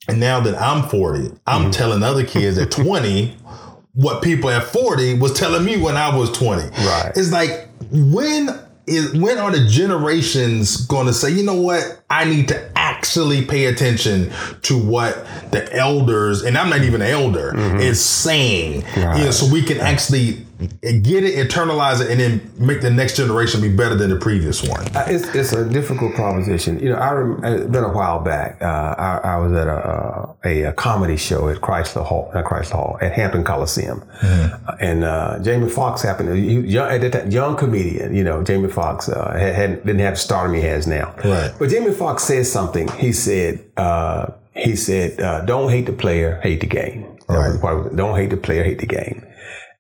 [0.08, 1.72] and now that I'm 40, I'm mm-hmm.
[1.72, 3.36] telling other kids at 20
[3.94, 6.64] what people at 40 was telling me when I was 20.
[6.64, 7.12] Right.
[7.16, 8.50] It's like when
[8.86, 13.46] is when are the generations going to say, you know what, I need to actually
[13.46, 14.32] pay attention
[14.64, 17.80] to what the elders, and I'm not even an elder, mm-hmm.
[17.80, 19.20] is saying, right.
[19.20, 23.18] you know, so we can actually get it, internalize it, and then make the next
[23.18, 24.84] generation be better than the previous one.
[24.96, 26.80] Uh, it's, it's a difficult proposition.
[26.80, 28.62] You know, I rem- it's been a while back.
[28.62, 28.66] Uh,
[28.98, 32.98] I, I, was at a, a, a, comedy show at Chrysler Hall, not Chrysler Hall,
[33.02, 34.70] at Hampton Coliseum, mm-hmm.
[34.70, 36.38] uh, and uh, Jamie Foxx happened.
[36.38, 38.16] He, young, at that time, young comedian.
[38.16, 41.14] You know, Jamie Foxx uh, had, had, didn't have the stardom he has now.
[41.24, 41.52] Right.
[41.58, 42.88] But Jamie Foxx said something.
[42.94, 43.64] He said.
[43.78, 47.60] Uh, he said, "Don't hate the player, hate the game." Right.
[47.96, 49.26] Don't hate the player, hate the game.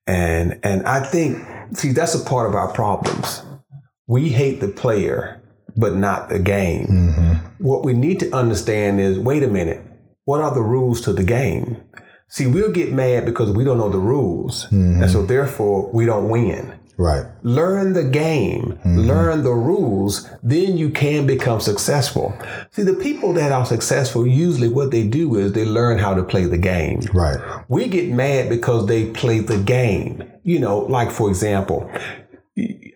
[0.08, 3.42] And and I think see that's a part of our problems.
[4.08, 5.42] We hate the player,
[5.78, 6.88] but not the game.
[6.88, 7.63] Mm-hmm.
[7.63, 9.82] What we need to understand is wait a minute,
[10.26, 11.82] what are the rules to the game?
[12.28, 14.66] See, we'll get mad because we don't know the rules.
[14.66, 15.04] Mm-hmm.
[15.04, 16.80] And so therefore we don't win.
[16.98, 17.26] Right.
[17.42, 19.00] Learn the game, mm-hmm.
[19.00, 22.38] learn the rules, then you can become successful.
[22.72, 26.24] See, the people that are successful, usually what they do is they learn how to
[26.24, 27.02] play the game.
[27.14, 27.38] Right.
[27.68, 30.24] We get mad because they play the game.
[30.44, 31.90] You know, like for example,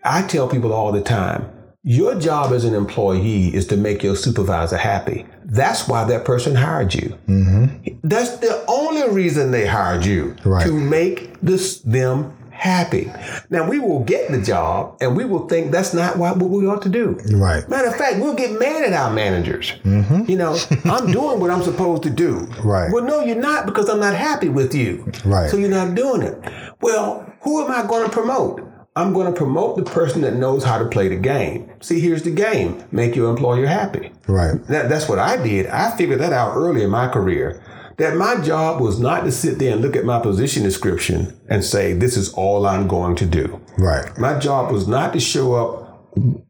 [0.04, 1.50] I tell people all the time,
[1.82, 5.26] your job as an employee is to make your supervisor happy.
[5.44, 7.16] That's why that person hired you.
[7.26, 7.98] Mm-hmm.
[8.04, 10.66] That's the only reason they hired you right.
[10.66, 13.10] to make this them happy.
[13.50, 16.66] Now we will get the job and we will think that's not what, what we
[16.66, 17.18] ought to do.
[17.32, 17.66] Right.
[17.68, 19.72] Matter of fact, we'll get mad at our managers.
[19.84, 20.28] Mm-hmm.
[20.28, 22.40] You know, I'm doing what I'm supposed to do.
[22.64, 22.92] Right.
[22.92, 25.10] Well, no, you're not because I'm not happy with you.
[25.24, 25.48] Right.
[25.48, 26.52] So you're not doing it.
[26.80, 28.64] Well, who am I going to promote?
[28.96, 31.70] I'm going to promote the person that knows how to play the game.
[31.80, 32.82] See, here's the game.
[32.90, 34.10] Make your employer happy.
[34.26, 34.60] Right.
[34.66, 35.66] That, that's what I did.
[35.68, 37.62] I figured that out early in my career
[37.98, 41.64] that my job was not to sit there and look at my position description and
[41.64, 43.60] say, this is all I'm going to do.
[43.76, 44.16] Right.
[44.16, 45.84] My job was not to show up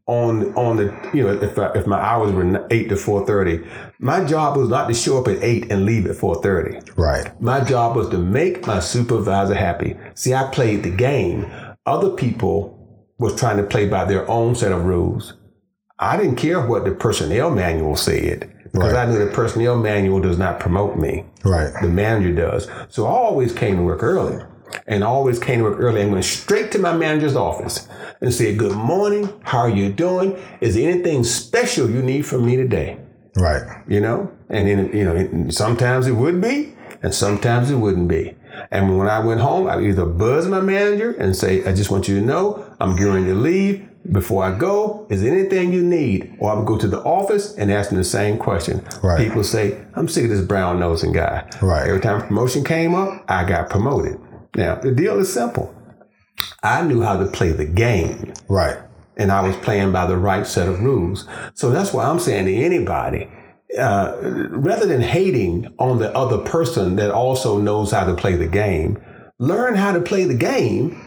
[0.07, 3.63] on on the you know if I, if my hours were eight to four thirty,
[3.99, 6.79] my job was not to show up at eight and leave at four thirty.
[6.95, 7.39] Right.
[7.41, 9.97] My job was to make my supervisor happy.
[10.15, 11.51] See, I played the game.
[11.85, 12.75] Other people
[13.17, 15.33] was trying to play by their own set of rules.
[15.99, 19.07] I didn't care what the personnel manual said because right.
[19.07, 21.25] I knew the personnel manual does not promote me.
[21.43, 21.71] Right.
[21.81, 22.69] The manager does.
[22.89, 24.43] So I always came to work early
[24.87, 27.87] and I always came to work early and went straight to my manager's office
[28.21, 29.33] and said, Good morning.
[29.43, 30.37] How are you doing?
[30.61, 32.99] Is there anything special you need from me today?
[33.35, 33.83] Right.
[33.87, 38.35] You know, and then, you know, sometimes it would be and sometimes it wouldn't be.
[38.71, 42.07] And when I went home, I either buzz my manager and say, I just want
[42.07, 46.35] you to know I'm going to leave before I go, is there anything you need?
[46.39, 48.85] Or I would go to the office and ask them the same question.
[49.03, 49.27] Right.
[49.27, 51.47] People say, I'm sick of this brown nosing guy.
[51.61, 51.87] Right.
[51.87, 54.19] Every time promotion came up, I got promoted.
[54.55, 55.75] Now, the deal is simple.
[56.63, 58.33] I knew how to play the game.
[58.47, 58.77] Right.
[59.17, 61.27] And I was playing by the right set of rules.
[61.53, 63.29] So that's why I'm saying to anybody,
[63.77, 64.17] uh,
[64.49, 68.97] rather than hating on the other person that also knows how to play the game,
[69.37, 71.05] learn how to play the game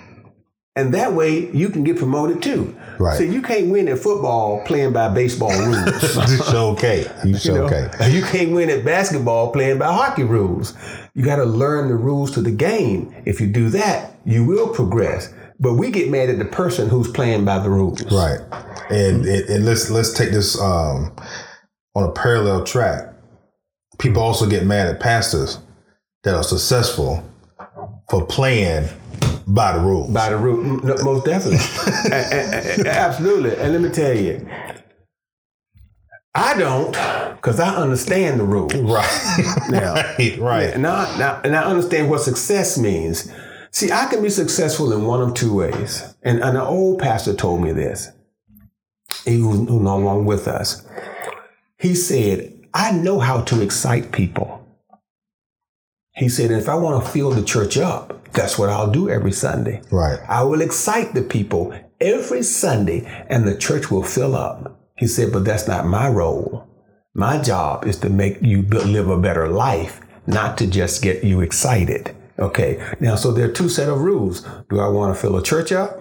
[0.74, 2.74] and that way you can get promoted too.
[2.98, 3.16] Right.
[3.18, 6.16] So you can't win at football playing by baseball rules.
[6.52, 7.06] you okay.
[7.24, 7.64] You you know?
[7.64, 8.10] okay.
[8.10, 10.74] You can't win at basketball playing by hockey rules.
[11.14, 13.14] You got to learn the rules to the game.
[13.26, 15.32] If you do that, you will progress.
[15.60, 18.02] But we get mad at the person who's playing by the rules.
[18.10, 18.40] Right.
[18.90, 21.14] And and let's let's take this um,
[21.94, 23.12] on a parallel track.
[23.98, 25.58] People also get mad at pastors
[26.24, 27.22] that are successful
[28.08, 28.88] for playing
[29.46, 30.12] by the rules.
[30.12, 33.56] By the rules, no, most definitely, absolutely.
[33.56, 34.48] And let me tell you,
[36.34, 36.92] I don't,
[37.36, 38.74] because I understand the rules.
[38.74, 39.08] Right.
[39.70, 40.76] Now, right, right.
[40.76, 43.32] Now, now, and I understand what success means.
[43.70, 46.14] See, I can be successful in one of two ways.
[46.22, 48.10] And, and an old pastor told me this.
[49.24, 50.86] He was no longer with us.
[51.78, 54.61] He said, I know how to excite people.
[56.14, 59.32] He said, if I want to fill the church up, that's what I'll do every
[59.32, 59.82] Sunday.
[59.90, 60.18] Right.
[60.28, 64.78] I will excite the people every Sunday and the church will fill up.
[64.98, 66.68] He said, but that's not my role.
[67.14, 71.40] My job is to make you live a better life, not to just get you
[71.40, 72.14] excited.
[72.38, 72.82] Okay.
[73.00, 74.42] Now, so there are two set of rules.
[74.70, 75.98] Do I want to fill a church up?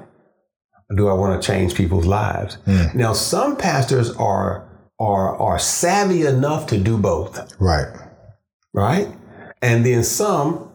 [0.90, 2.58] Or do I want to change people's lives?
[2.66, 2.96] Mm.
[2.96, 4.68] Now, some pastors are
[5.00, 7.60] are are savvy enough to do both.
[7.60, 7.88] Right.
[8.74, 9.08] Right?
[9.62, 10.72] And then some,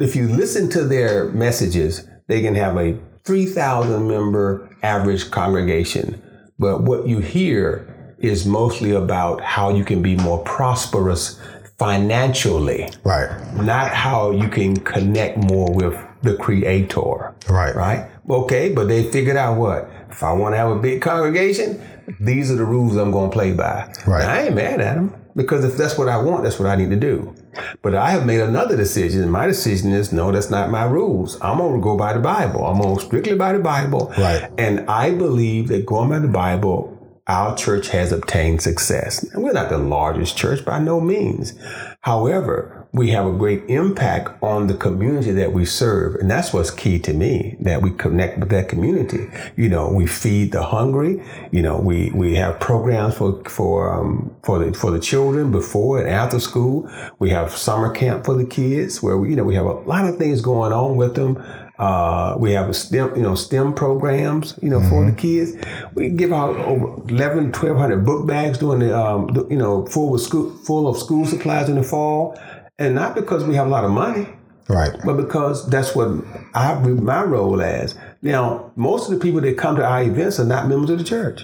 [0.00, 6.22] if you listen to their messages, they can have a 3,000 member average congregation.
[6.58, 11.40] But what you hear is mostly about how you can be more prosperous
[11.78, 12.90] financially.
[13.04, 13.30] Right.
[13.54, 17.34] Not how you can connect more with the creator.
[17.48, 17.74] Right.
[17.74, 18.10] Right?
[18.28, 19.88] Okay, but they figured out what?
[20.10, 21.80] If I want to have a big congregation,
[22.20, 23.92] these are the rules I'm going to play by.
[24.06, 24.24] Right.
[24.24, 26.90] I ain't mad at them because if that's what I want, that's what I need
[26.90, 27.34] to do.
[27.82, 31.40] But I have made another decision, and my decision is no, that's not my rules.
[31.40, 32.64] I'm going to go by the Bible.
[32.66, 34.12] I'm going strictly by the Bible.
[34.18, 34.50] Right.
[34.58, 36.94] And I believe that going by the Bible,
[37.26, 39.22] our church has obtained success.
[39.22, 41.52] And we're not the largest church by no means.
[42.00, 46.14] However, we have a great impact on the community that we serve.
[46.16, 49.28] And that's what's key to me, that we connect with that community.
[49.56, 51.22] You know, we feed the hungry.
[51.52, 56.00] You know, we, we have programs for, for, um, for the, for the children before
[56.00, 56.90] and after school.
[57.18, 60.06] We have summer camp for the kids where we, you know, we have a lot
[60.06, 61.42] of things going on with them.
[61.78, 64.88] Uh, we have a STEM, you know, STEM programs, you know, mm-hmm.
[64.88, 65.16] for the mm-hmm.
[65.16, 65.92] kids.
[65.94, 70.20] We give out over 11, 1200 book bags during the, um, you know, full of
[70.20, 72.36] school, full of school supplies in the fall.
[72.78, 74.28] And not because we have a lot of money.
[74.68, 74.92] Right.
[75.04, 76.08] But because that's what
[76.54, 77.96] I view my role as.
[78.20, 81.04] Now, most of the people that come to our events are not members of the
[81.04, 81.42] church.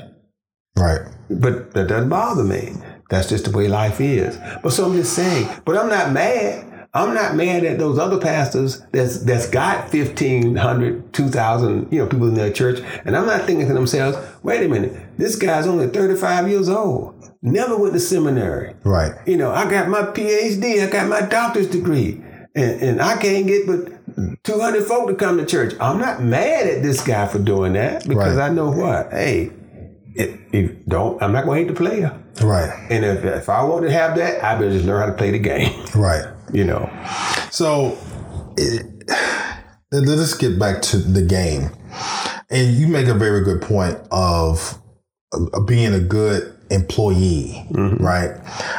[0.76, 1.00] Right.
[1.30, 2.74] But that doesn't bother me.
[3.08, 4.36] That's just the way life is.
[4.62, 6.88] But so I'm just saying, but I'm not mad.
[6.96, 12.28] I'm not mad at those other pastors that's that's got 1,500, 2,000, you know, people
[12.28, 12.80] in their church.
[13.04, 17.13] And I'm not thinking to themselves, wait a minute, this guy's only 35 years old.
[17.46, 18.74] Never went to seminary.
[18.84, 19.12] Right.
[19.26, 22.24] You know, I got my PhD, I got my doctor's degree,
[22.54, 25.74] and, and I can't get but 200 folk to come to church.
[25.78, 28.50] I'm not mad at this guy for doing that because right.
[28.50, 29.10] I know what?
[29.10, 29.50] Hey,
[30.14, 32.18] if, if don't, I'm not going to hate the player.
[32.40, 32.70] Right.
[32.90, 35.30] And if, if I want to have that, I better just learn how to play
[35.30, 35.84] the game.
[35.94, 36.24] Right.
[36.50, 36.90] You know.
[37.50, 37.98] So,
[38.56, 38.86] it,
[39.92, 41.70] let's get back to the game.
[42.50, 44.80] And you make a very good point of,
[45.32, 48.02] of being a good employee, mm-hmm.
[48.02, 48.30] right?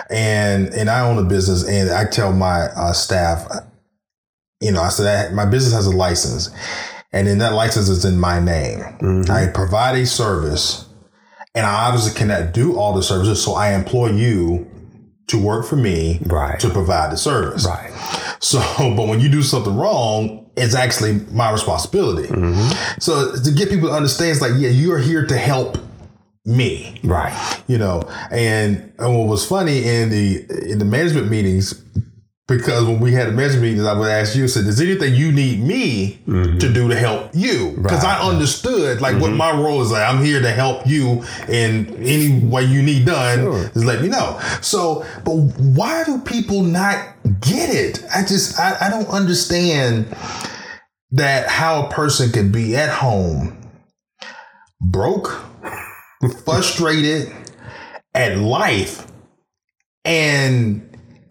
[0.09, 3.47] And and I own a business, and I tell my uh, staff,
[4.61, 6.49] you know, I said my business has a license,
[7.11, 8.79] and then that license is in my name.
[8.79, 9.31] Mm-hmm.
[9.31, 10.87] I provide a service,
[11.53, 14.69] and I obviously cannot do all the services, so I employ you
[15.27, 16.59] to work for me right.
[16.59, 17.65] to provide the service.
[17.65, 17.91] Right.
[18.39, 18.59] So,
[18.95, 22.29] but when you do something wrong, it's actually my responsibility.
[22.29, 22.99] Mm-hmm.
[22.99, 25.77] So to get people to understand, it's like, yeah, you are here to help
[26.45, 26.99] me.
[27.03, 27.63] Right.
[27.67, 31.73] You know, and, and what was funny in the in the management meetings,
[32.47, 35.31] because when we had the management meetings, I would ask you, said, is anything you
[35.31, 36.59] need me mm-hmm.
[36.59, 37.73] to do to help you?
[37.81, 38.21] Because right.
[38.21, 39.21] I understood like mm-hmm.
[39.21, 40.07] what my role is like.
[40.07, 43.39] I'm here to help you in any way you need done.
[43.39, 43.63] Sure.
[43.69, 44.39] Just let me know.
[44.61, 48.03] So, but why do people not get it?
[48.13, 50.15] I just I, I don't understand
[51.11, 53.57] that how a person can be at home
[54.81, 55.43] broke
[56.29, 57.33] frustrated
[58.13, 59.07] at life
[60.03, 60.81] and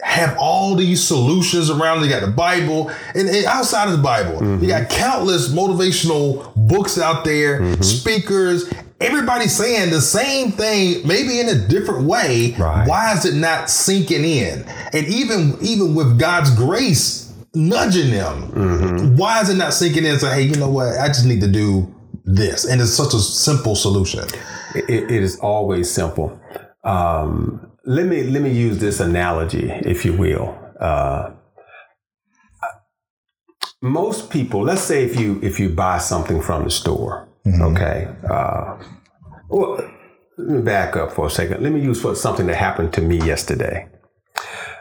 [0.02, 2.02] have all these solutions around.
[2.02, 4.62] They got the Bible, and, and outside of the Bible, mm-hmm.
[4.62, 7.82] you got countless motivational books out there, mm-hmm.
[7.82, 8.70] speakers.
[9.00, 12.54] Everybody saying the same thing, maybe in a different way.
[12.58, 12.86] Right.
[12.86, 14.64] Why is it not sinking in?
[14.92, 19.16] And even even with God's grace nudging them, mm-hmm.
[19.16, 20.18] why is it not sinking in?
[20.18, 20.98] Say, hey, you know what?
[20.98, 21.93] I just need to do
[22.24, 24.26] this, and it's such a simple solution
[24.74, 26.38] it, it is always simple.
[26.82, 30.58] Um, let me let me use this analogy, if you will.
[30.80, 31.30] Uh,
[33.80, 37.62] most people, let's say if you if you buy something from the store, mm-hmm.
[37.62, 38.08] okay.
[38.28, 38.78] Uh,
[39.48, 39.90] well,
[40.38, 41.62] let me back up for a second.
[41.62, 43.88] Let me use for something that happened to me yesterday.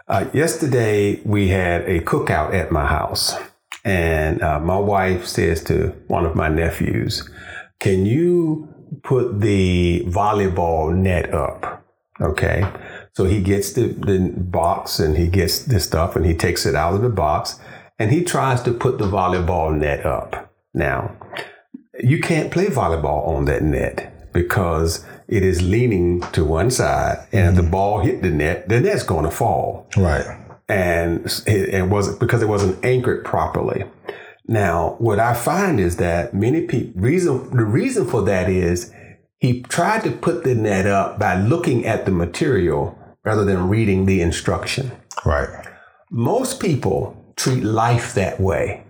[0.07, 3.35] Uh, yesterday we had a cookout at my house,
[3.84, 7.29] and uh, my wife says to one of my nephews,
[7.79, 11.86] "Can you put the volleyball net up.
[12.21, 12.65] Okay.
[13.13, 16.75] So he gets the, the box and he gets the stuff and he takes it
[16.75, 17.59] out of the box
[17.99, 20.51] and he tries to put the volleyball net up.
[20.73, 21.15] Now,
[22.01, 27.49] you can't play volleyball on that net because it is leaning to one side, and
[27.49, 29.88] if the ball hit the net, the net's going to fall.
[29.95, 30.25] Right.
[30.70, 33.86] And it, it was because it wasn't anchored properly.
[34.47, 38.91] Now, what I find is that many people reason the reason for that is
[39.39, 44.05] he tried to put the net up by looking at the material rather than reading
[44.05, 44.91] the instruction.
[45.26, 45.49] Right.
[46.11, 48.84] Most people treat life that way.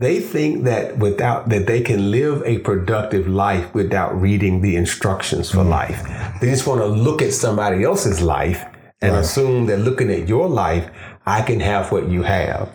[0.00, 5.50] They think that without that they can live a productive life without reading the instructions
[5.50, 5.68] for mm.
[5.68, 6.02] life.
[6.40, 8.64] They just want to look at somebody else's life
[9.00, 9.20] and Right.
[9.20, 10.88] assume that looking at your life,
[11.26, 12.68] I can have what you have.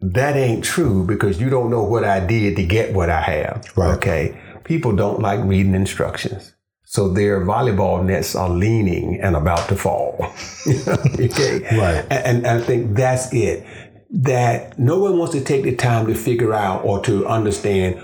[0.00, 3.64] That ain't true because you don't know what I did to get what I have.
[3.76, 3.94] Right.
[3.96, 4.36] Okay.
[4.64, 6.54] People don't like reading instructions.
[6.84, 10.16] So their volleyball nets are leaning and about to fall.
[10.68, 11.60] okay.
[11.76, 12.04] Right.
[12.10, 13.64] And, and I think that's it.
[14.10, 17.98] That no one wants to take the time to figure out or to understand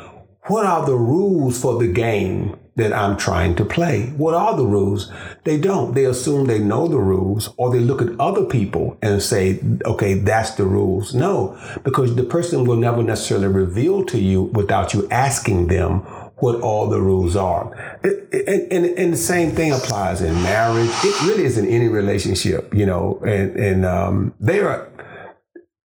[0.48, 4.06] what are the rules for the game that I'm trying to play.
[4.16, 5.10] What are the rules?
[5.42, 5.94] They don't.
[5.94, 10.14] They assume they know the rules or they look at other people and say, okay,
[10.14, 11.12] that's the rules.
[11.12, 16.02] No, because the person will never necessarily reveal to you without you asking them
[16.36, 17.98] what all the rules are.
[18.04, 20.90] And, and, and the same thing applies in marriage.
[21.02, 24.88] It really is in any relationship, you know, and, and um, there are,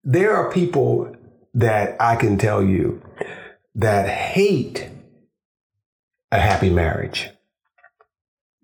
[0.05, 1.14] there are people
[1.53, 3.01] that I can tell you
[3.78, 4.89] that hate
[6.32, 7.30] a happy marriage.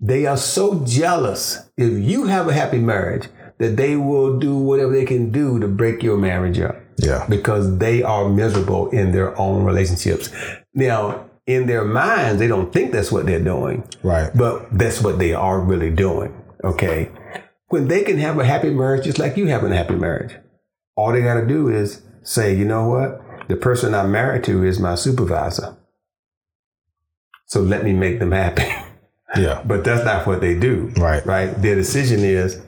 [0.02, 4.92] They are so jealous if you have a happy marriage that they will do whatever
[4.92, 7.26] they can do to break your marriage up Yeah.
[7.30, 10.30] because they are miserable in their own relationships.
[10.74, 14.30] Now, in their minds, they don't think that's what they're doing, Right.
[14.36, 16.34] but that's what they are really doing.
[16.64, 17.10] Okay.
[17.68, 20.36] When they can have a happy marriage just like you having a happy marriage,
[20.98, 23.22] all they got to do is say, you know what?
[23.48, 25.76] The person I'm married to is my supervisor.
[27.46, 28.66] So let me make them happy.
[29.36, 29.64] Yeah.
[29.66, 30.92] but that's not what they do.
[30.96, 31.26] Right.
[31.26, 31.48] Right.
[31.60, 32.62] Their decision is,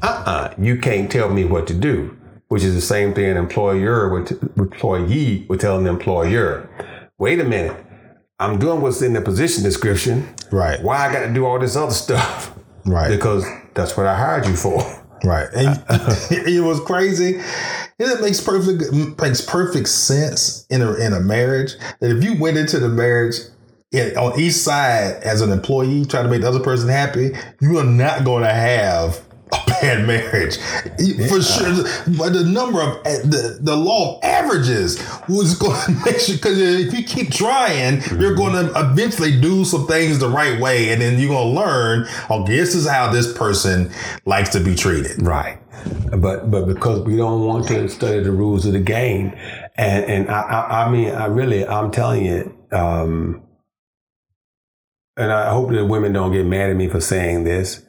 [0.00, 2.16] uh uh you can't tell me what to do,
[2.48, 6.70] which is the same thing an employer would, employee would tell an employer.
[7.18, 7.76] Wait a minute.
[8.38, 10.34] I'm doing what's in the position description.
[10.50, 10.82] Right.
[10.82, 12.58] Why I got to do all this other stuff?
[12.86, 13.10] Right.
[13.10, 14.80] Because that's what I hired you for.
[15.26, 15.48] Right.
[15.54, 15.82] And
[16.30, 17.36] it was crazy.
[17.98, 22.38] And it makes perfect makes perfect sense in a in a marriage that if you
[22.38, 23.36] went into the marriage
[24.16, 27.84] on each side as an employee trying to make the other person happy, you are
[27.84, 30.56] not going to have a bad marriage
[31.28, 31.84] for sure.
[32.18, 36.58] But the number of the the law of averages was going to make sure because
[36.58, 41.00] if you keep trying, you're going to eventually do some things the right way, and
[41.00, 42.08] then you're going to learn.
[42.30, 43.90] Okay, this is how this person
[44.24, 45.22] likes to be treated.
[45.22, 45.58] Right.
[46.16, 49.32] But but because we don't want to study the rules of the game,
[49.76, 53.42] and and I I, I mean I really I'm telling you, um,
[55.16, 57.84] and I hope that women don't get mad at me for saying this,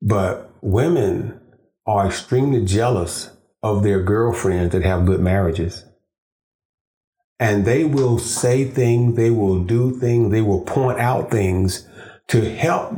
[0.00, 1.38] but women
[1.86, 3.30] are extremely jealous
[3.62, 5.84] of their girlfriends that have good marriages.
[7.38, 11.88] And they will say things, they will do things, they will point out things
[12.28, 12.94] to help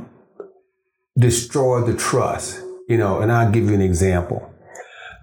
[1.19, 2.61] destroy the trust.
[2.87, 4.51] You know, and I'll give you an example.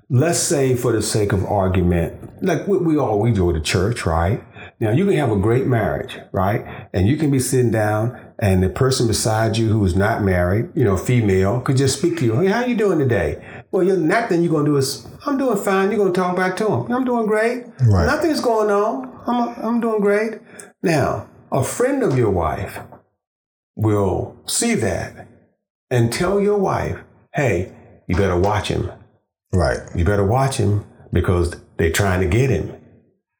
[0.09, 4.05] Let's say, for the sake of argument, like we, we all we go to church,
[4.05, 4.43] right?
[4.79, 6.87] Now you can have a great marriage, right?
[6.91, 10.69] And you can be sitting down, and the person beside you who is not married,
[10.73, 12.39] you know, female, could just speak to you.
[12.39, 13.63] Hey, how you doing today?
[13.71, 14.29] Well, you're not.
[14.29, 15.91] Then you're gonna do is, I'm doing fine.
[15.91, 16.91] You're gonna talk back to him.
[16.91, 17.65] I'm doing great.
[17.85, 18.07] Right.
[18.07, 19.15] Nothing's going on.
[19.27, 20.39] I'm I'm doing great.
[20.81, 22.79] Now, a friend of your wife
[23.75, 25.27] will see that
[25.91, 26.97] and tell your wife,
[27.33, 27.71] hey,
[28.07, 28.91] you better watch him.
[29.53, 29.79] Right.
[29.95, 32.75] You better watch him because they're trying to get him.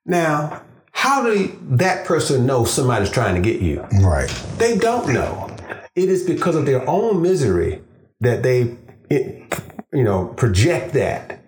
[0.05, 0.61] Now,
[0.91, 3.81] how do that person know somebody's trying to get you?
[4.01, 4.29] Right.
[4.57, 5.55] They don't know.
[5.95, 7.81] It is because of their own misery
[8.19, 8.77] that they,
[9.09, 9.61] it,
[9.91, 11.43] you know, project that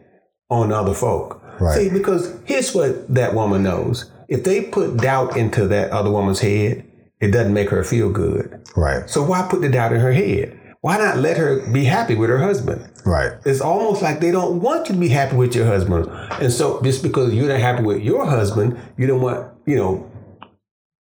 [0.49, 1.41] on other folk.
[1.59, 1.75] Right.
[1.75, 4.09] See, because here's what that woman knows.
[4.27, 6.85] If they put doubt into that other woman's head,
[7.19, 8.67] it doesn't make her feel good.
[8.75, 9.09] Right.
[9.09, 10.59] So why put the doubt in her head?
[10.83, 12.91] Why not let her be happy with her husband?
[13.05, 13.31] Right.
[13.45, 16.09] It's almost like they don't want you to be happy with your husband.
[16.41, 20.11] And so just because you're not happy with your husband, you don't want, you know,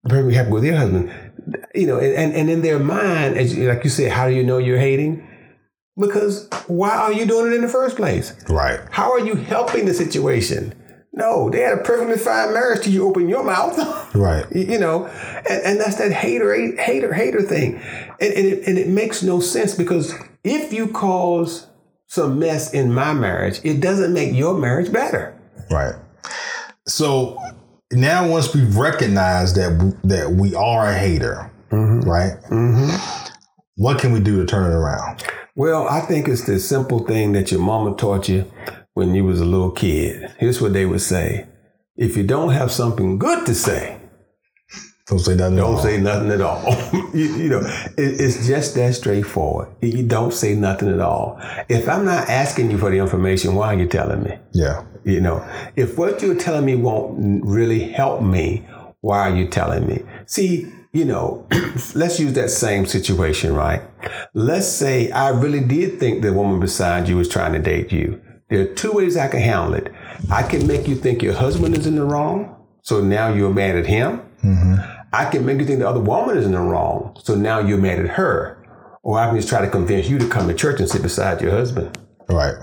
[0.10, 1.10] her to be happy with your husband.
[1.74, 4.36] You know, and, and, and in their mind, as you, like you said, how do
[4.36, 5.26] you know you're hating?
[5.98, 8.36] Because why are you doing it in the first place?
[8.50, 8.82] Right.
[8.92, 10.74] How are you helping the situation?
[11.20, 13.78] No, they had a perfectly fine marriage till you open your mouth.
[14.15, 14.45] Right.
[14.51, 17.76] You know, and, and that's that hater, hater, hater thing.
[18.20, 21.67] And, and, it, and it makes no sense because if you cause
[22.07, 25.39] some mess in my marriage, it doesn't make your marriage better.
[25.70, 25.93] Right.
[26.88, 27.39] so
[27.91, 32.09] now once we've recognized that that we are a hater, mm-hmm.
[32.09, 32.41] right?
[32.49, 33.34] Mm-hmm.
[33.76, 35.24] What can we do to turn it around?
[35.55, 38.51] Well, I think it's the simple thing that your mama taught you
[39.00, 40.30] when you was a little kid.
[40.38, 41.47] Here's what they would say.
[41.95, 43.97] If you don't have something good to say,
[45.08, 45.58] Don't say nothing.
[45.58, 45.82] at don't all.
[45.82, 46.62] say nothing at all.
[47.14, 47.62] you, you know,
[47.97, 49.70] it, it's just that straightforward.
[49.82, 51.39] You don't say nothing at all.
[51.70, 54.38] If I'm not asking you for the information, why are you telling me?
[54.54, 54.84] Yeah.
[55.06, 55.38] You know,
[55.76, 58.68] if what you're telling me won't really help me,
[59.02, 60.04] why are you telling me?
[60.26, 61.47] See, you know,
[61.95, 63.82] let's use that same situation, right?
[64.34, 68.22] Let's say I really did think the woman beside you was trying to date you.
[68.50, 69.93] There are two ways I can handle it.
[70.32, 73.76] I can make you think your husband is in the wrong, so now you're mad
[73.76, 74.22] at him.
[74.43, 74.76] Mm-hmm.
[75.14, 77.78] I can make you think the other woman is in the wrong, so now you're
[77.78, 78.58] mad at her.
[79.04, 81.41] Or I can just try to convince you to come to church and sit beside
[81.41, 81.97] your husband.
[82.28, 82.56] Right.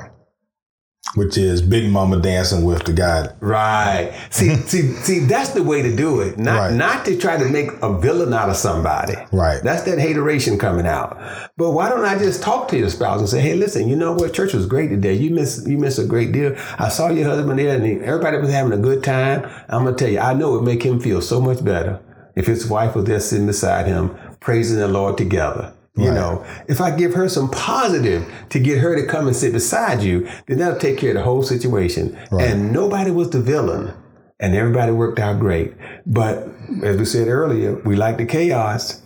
[1.15, 3.29] Which is Big Mama dancing with the guy.
[3.41, 4.13] Right.
[4.31, 5.19] See, see, see.
[5.21, 6.37] That's the way to do it.
[6.39, 6.73] Not, Right.
[6.75, 9.15] not to try to make a villain out of somebody.
[9.33, 9.63] Right.
[9.63, 11.19] That's that hateration coming out.
[11.57, 14.13] But why don't I just talk to your spouse and say, "Hey, listen, you know
[14.13, 14.35] what?
[14.35, 15.15] Church was great today.
[15.15, 16.55] You miss, you miss a great deal.
[16.79, 19.47] I saw your husband there, and everybody was having a good time.
[19.71, 21.99] I'm gonna tell you, I know it would make him feel so much better
[22.35, 26.15] if his wife was there sitting beside him, praising the Lord together." You Right.
[26.15, 30.03] know, if I give her some positive to get her to come and sit beside
[30.03, 32.17] you, then that'll take care of the whole situation.
[32.31, 32.49] Right.
[32.49, 33.93] And nobody was the villain,
[34.39, 35.73] and everybody worked out great.
[36.07, 36.49] But
[36.85, 39.01] as we said earlier, we like the chaos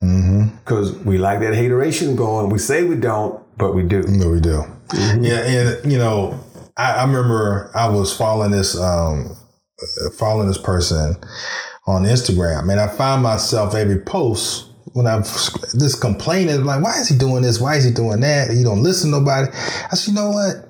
[0.00, 2.50] because we like that hateration going.
[2.50, 4.02] We say we don't, but we do.
[4.02, 4.64] No, we do.
[5.20, 6.38] Yeah, and you know,
[6.76, 9.34] I, I remember I was following this um
[10.18, 11.16] following this person
[11.86, 17.08] on Instagram, and I find myself every post when I'm just complaining, like, why is
[17.08, 17.60] he doing this?
[17.60, 18.52] Why is he doing that?
[18.52, 19.50] You don't listen to nobody.
[19.52, 20.68] I said, you know what?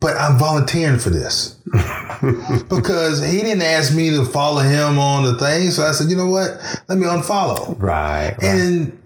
[0.00, 1.54] But I'm volunteering for this
[2.68, 5.70] because he didn't ask me to follow him on the thing.
[5.70, 6.50] So I said, you know what?
[6.88, 7.80] Let me unfollow.
[7.80, 8.30] Right.
[8.30, 8.42] right.
[8.42, 8.96] And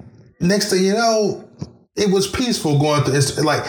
[0.40, 1.48] next thing you know,
[1.96, 3.14] it was peaceful going through.
[3.14, 3.64] It's like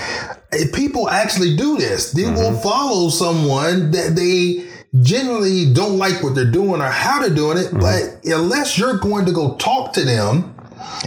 [0.74, 2.12] people actually do this.
[2.12, 2.64] They will mm-hmm.
[2.64, 4.70] follow someone that they
[5.02, 7.72] generally don't like what they're doing or how they're doing it.
[7.74, 10.56] But unless you're going to go talk to them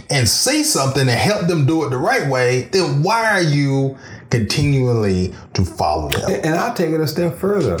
[0.09, 3.97] and say something and help them do it the right way, then why are you
[4.29, 6.41] continually to follow them?
[6.43, 7.77] And I'll take it a step further.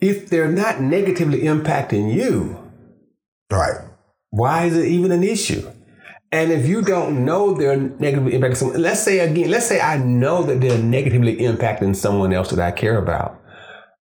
[0.00, 2.58] If they're not negatively impacting you,
[3.50, 3.80] Right.
[4.30, 5.68] why is it even an issue?
[6.32, 9.98] And if you don't know they're negatively impacting someone, let's say again, let's say I
[9.98, 13.38] know that they're negatively impacting someone else that I care about.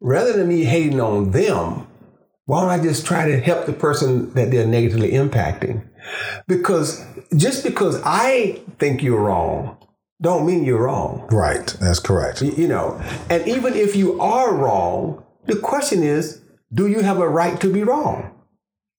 [0.02, 1.88] Rather than me hating on them,
[2.46, 5.88] why don't I just try to help the person that they're negatively impacting?
[6.48, 7.06] Because
[7.38, 9.78] just because I think you're wrong,
[10.20, 11.28] don't mean you're wrong.
[11.32, 11.68] Right.
[11.80, 12.42] That's correct.
[12.42, 13.00] You know,
[13.30, 16.42] and even if you are wrong, the question is,
[16.74, 18.32] do you have a right to be wrong?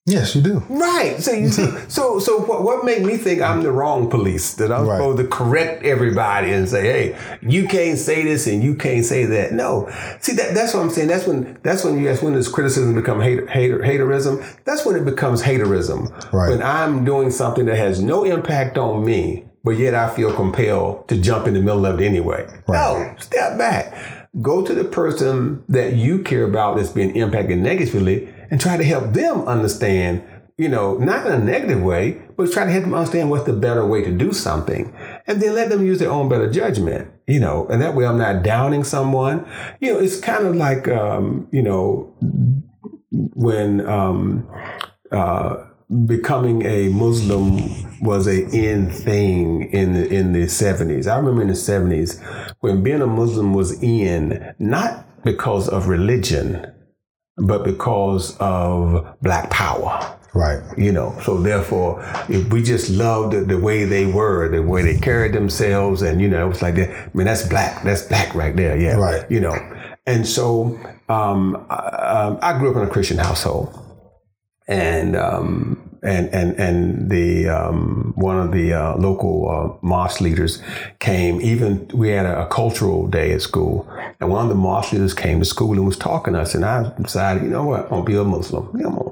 [0.05, 0.59] Yes, you do.
[0.68, 1.20] Right.
[1.20, 4.72] So you see, so so what, what made me think I'm the wrong police that
[4.72, 4.96] I'm Right.
[4.96, 9.26] supposed to correct everybody and say, hey, you can't say this and you can't say
[9.26, 9.53] that.
[9.53, 9.88] No.
[10.20, 11.07] See that that's what I'm saying.
[11.07, 14.44] That's when that's when you that's when this criticism become hater, hater haterism.
[14.64, 16.11] That's when it becomes haterism.
[16.32, 16.50] Right.
[16.50, 21.07] When I'm doing something that has no impact on me, but yet I feel compelled
[21.11, 22.48] to jump in the middle of it anyway.
[22.68, 23.94] No, step back.
[24.40, 28.84] Go to the person that you care about that's being impacted negatively and try to
[28.84, 30.22] help them understand,
[30.59, 33.53] you know, not in a negative way, but try to help them understand what's the
[33.55, 34.94] better way to do something.
[35.26, 38.18] And then let them use their own better judgment, you know, and that way I'm
[38.18, 39.48] not downing someone.
[39.80, 42.14] You know, it's kind of like, um, you know,
[43.11, 44.46] when um,
[45.11, 45.64] uh,
[46.05, 47.57] becoming a Muslim
[48.03, 51.11] was a in thing in the, in the 70s.
[51.11, 52.20] I remember in the 70s
[52.61, 56.70] when being a Muslim was in, not because of religion,
[57.37, 60.62] but because of black power Right.
[60.78, 64.83] you know so therefore if we just loved the, the way they were the way
[64.83, 68.03] they carried themselves and you know it was like that i mean that's black that's
[68.03, 69.30] black right there yeah Right.
[69.30, 69.55] you know
[70.07, 70.78] and so
[71.11, 73.78] um, I, um, I grew up in a christian household
[74.68, 80.61] and um, and and and the um, one of the uh, local uh, mosque leaders
[80.98, 81.40] came.
[81.40, 83.88] Even we had a, a cultural day at school,
[84.20, 86.55] and one of the mosque leaders came to school and was talking to us.
[86.55, 88.68] And I decided, you know what, I'm gonna be a Muslim.
[88.74, 89.11] I'm gonna,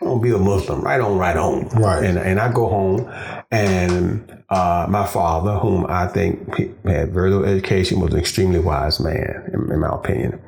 [0.00, 0.80] I'm gonna be a Muslim.
[0.80, 1.68] Right on, right on.
[1.68, 2.04] Right.
[2.04, 3.12] And and I go home,
[3.50, 8.60] and uh, my father, whom I think he had very little education, was an extremely
[8.60, 10.40] wise man, in, in my opinion.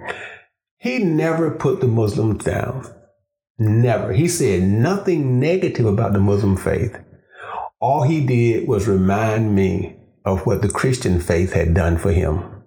[0.79, 2.93] He never put the Muslims down.
[3.63, 4.13] Never.
[4.13, 6.99] He said nothing negative about the Muslim faith.
[7.81, 12.63] All he did was remind me of what the Christian faith had done for him.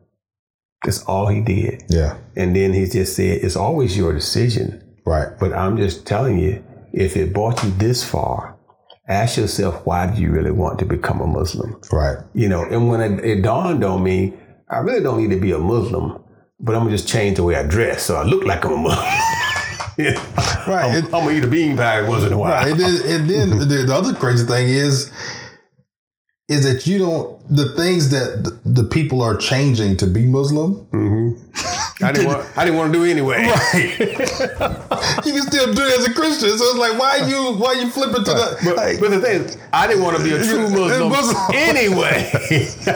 [0.83, 1.83] That's all he did.
[1.89, 2.17] Yeah.
[2.35, 4.81] And then he just said, it's always your decision.
[5.05, 5.27] Right.
[5.39, 8.57] But I'm just telling you, if it brought you this far,
[9.07, 11.79] ask yourself, why do you really want to become a Muslim?
[11.91, 12.17] Right.
[12.33, 14.33] You know, and when it, it dawned on me,
[14.69, 16.23] I really don't need to be a Muslim,
[16.59, 18.77] but I'm gonna just change the way I dress so I look like I'm a
[18.77, 19.41] Muslim.
[19.97, 20.85] Right.
[20.85, 22.51] I'm, It- I'm gonna eat a bean bag once in a while.
[22.51, 22.71] Right.
[22.71, 23.29] And then, and
[23.59, 25.11] then the, the other crazy thing is,
[26.47, 30.85] is that you don't the things that the, the people are changing to be Muslim.
[30.91, 31.84] Mm-hmm.
[32.01, 32.57] I didn't want.
[32.57, 33.41] I didn't want to do it anyway.
[35.25, 36.55] You can still do it as a Christian.
[36.57, 39.41] So it's like, why you why you flipping to the But, like, but the thing
[39.43, 41.37] is, I didn't want to be a true Muslim, Muslim.
[41.55, 42.29] anyway.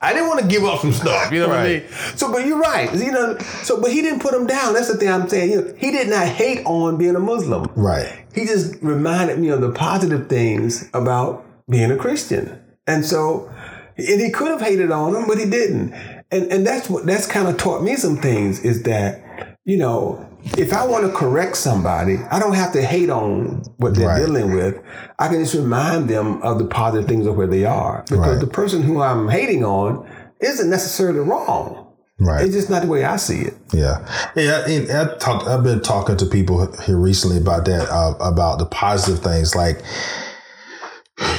[0.00, 1.30] I didn't want to give up some stuff.
[1.32, 1.82] You know what I mean?
[2.16, 2.92] So, but you're right.
[2.94, 4.72] You know, so but he didn't put him down.
[4.72, 5.50] That's the thing I'm saying.
[5.50, 7.66] You know, he did not hate on being a Muslim.
[7.74, 8.24] right.
[8.34, 12.62] He just reminded me of the positive things about being a Christian.
[12.86, 13.52] And so,
[13.96, 15.92] and he could have hated on him, but he didn't.
[16.32, 20.26] And and that's what that's kind of taught me some things is that, you know,
[20.56, 24.24] if I want to correct somebody, I don't have to hate on what they're Right.
[24.24, 24.78] dealing with.
[25.18, 28.04] I can just remind them of the positive things of where they are.
[28.08, 28.40] Because Right.
[28.40, 30.06] the person who I'm hating on
[30.40, 31.86] isn't necessarily wrong.
[32.22, 32.44] Right.
[32.44, 33.54] It's just not the way I see it.
[33.72, 33.98] Yeah,
[34.36, 34.66] yeah.
[34.66, 35.48] And I talked.
[35.48, 39.54] I've been talking to people here recently about that, uh, about the positive things.
[39.56, 39.80] Like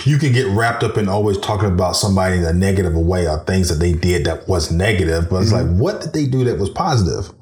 [0.05, 3.39] you can get wrapped up in always talking about somebody in a negative way or
[3.45, 5.29] things that they did that was negative.
[5.29, 5.71] But it's mm-hmm.
[5.71, 7.33] like, what did they do that was positive?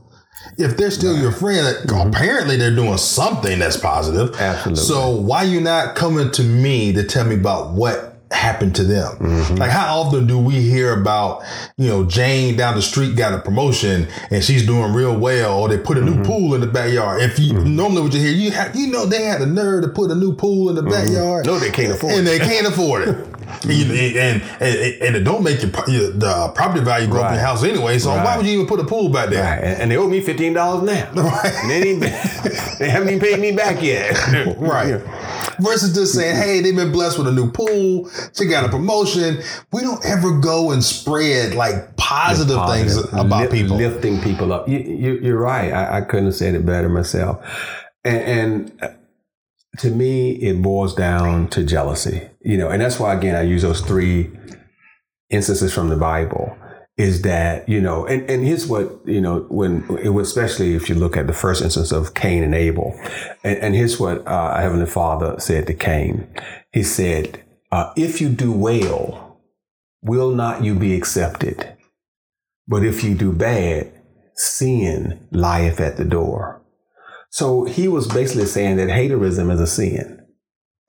[0.58, 2.10] If they're still your friend, mm-hmm.
[2.10, 4.36] apparently they're doing something that's positive.
[4.40, 4.84] Absolutely.
[4.84, 9.18] So why you not coming to me to tell me about what happened to them?
[9.18, 9.56] Mm-hmm.
[9.56, 11.44] Like how often do we hear about,
[11.78, 15.70] you know, Jane down the street got a promotion and she's doing real well, or
[15.70, 16.24] they put a new mm-hmm.
[16.24, 17.22] pool in the backyard.
[17.22, 17.76] If you mm-hmm.
[17.76, 20.16] normally what you hear, you have, you know, they had the nerve to put a
[20.16, 21.46] new pool in the backyard.
[21.46, 22.32] No, they can't afford and it.
[22.32, 23.26] And they can't afford it.
[23.64, 27.64] And, and, and, it don't make your, the property value go up in the house
[27.64, 27.98] anyway.
[27.98, 29.44] So why would you even put a pool back there?
[29.44, 29.64] Right.
[29.64, 31.12] And, they owe me fifteen dollars now.
[31.30, 31.54] Right.
[31.64, 31.94] And they,
[32.80, 34.16] they haven't even paid me back yet.
[34.58, 35.02] Right.
[35.60, 38.10] Versus just saying, hey, they've been blessed with a new pool.
[38.34, 39.40] She got a promotion.
[39.72, 43.78] We don't ever go and spread like positive, things about Lift- people.
[43.78, 44.68] lifting people up.
[44.70, 45.72] You, you, you're right.
[45.72, 47.46] I, I couldn't have said it better myself.
[48.04, 48.90] And, and uh,
[49.80, 52.30] to me, it boils down to jealousy.
[52.42, 54.32] You know, and that's why again I use those three
[55.30, 56.58] instances from the Bible.
[57.00, 60.90] Is that you know, and, and here's what you know when it was especially if
[60.90, 62.94] you look at the first instance of Cain and Abel,
[63.44, 66.28] and, and here's what uh, our Heavenly Father said to Cain.
[66.74, 67.42] He said,
[67.72, 69.40] uh, "If you do well,
[70.02, 71.78] will not you be accepted?
[72.68, 73.94] But if you do bad,
[74.36, 76.62] sin lieth at the door.
[77.30, 80.26] So he was basically saying that haterism is a sin.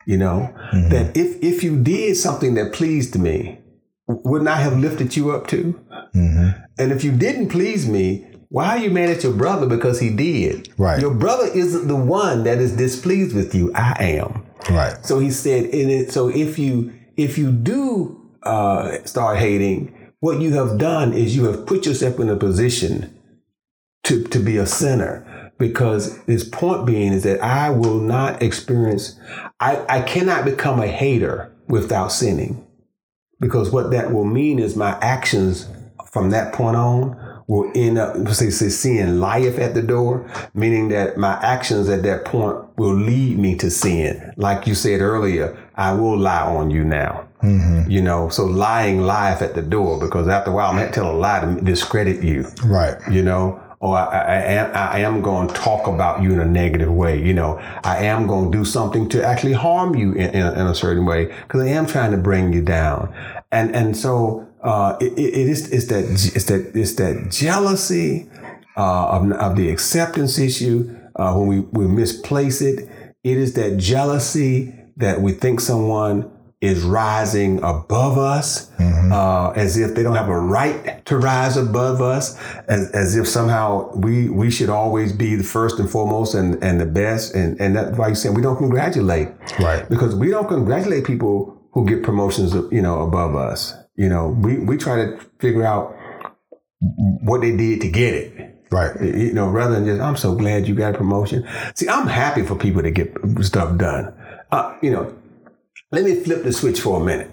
[0.06, 0.52] You know,
[0.88, 3.60] that if if you did something that pleased me,
[4.08, 5.78] wouldn't I have lifted you up too?
[6.14, 10.10] And if you didn't please me, why are you mad at your brother because he
[10.10, 10.72] did?
[10.76, 11.00] Right.
[11.00, 13.72] Your brother isn't the one that is displeased with you.
[13.74, 14.44] I am.
[14.68, 15.04] Right.
[15.04, 20.40] So he said, in it, so if you if you do uh, start hating, what
[20.40, 23.16] you have done is you have put yourself in a position
[24.04, 25.26] to to be a sinner.
[25.58, 29.20] Because his point being is that I will not experience,
[29.60, 32.66] I, I cannot become a hater without sinning.
[33.40, 35.68] Because what that will mean is my actions
[36.10, 40.88] from that point on will end up, say, say sin lieth at the door, meaning
[40.88, 44.32] that my actions at that point will lead me to sin.
[44.36, 47.26] Like you said earlier, I will lie on you now.
[47.42, 47.90] Mm-hmm.
[47.90, 50.92] You know, so lying lieth at the door because after a while I'm going to
[50.92, 52.96] tell a lie to discredit you Right.
[53.10, 56.38] you know, or I, I, I am, I am going to talk about you in
[56.38, 57.20] a negative way.
[57.20, 60.66] You know, I am going to do something to actually harm you in, in, in
[60.66, 63.12] a certain way because I am trying to bring you down.
[63.50, 68.28] And and so uh, it, it is it's that it's that it's that jealousy
[68.76, 72.88] uh, of, of the acceptance issue uh, when we, we misplace it.
[73.22, 76.30] It is that jealousy that we think someone
[76.60, 82.02] is rising above us, uh, as if they don't have a right to rise above
[82.02, 82.36] us,
[82.68, 86.78] as, as if somehow we we should always be the first and foremost and, and
[86.78, 87.34] the best.
[87.34, 89.28] And, and that's why you said we don't congratulate.
[89.58, 89.88] Right.
[89.88, 93.74] Because we don't congratulate people who get promotions, you know, above us.
[93.96, 95.96] You know, we, we try to figure out
[97.22, 98.56] what they did to get it.
[98.70, 98.98] Right.
[99.00, 101.46] You know, rather than just, I'm so glad you got a promotion.
[101.74, 103.12] See, I'm happy for people to get
[103.42, 104.14] stuff done.
[104.52, 105.14] Uh, you know,
[105.90, 107.30] let me flip the switch for a minute.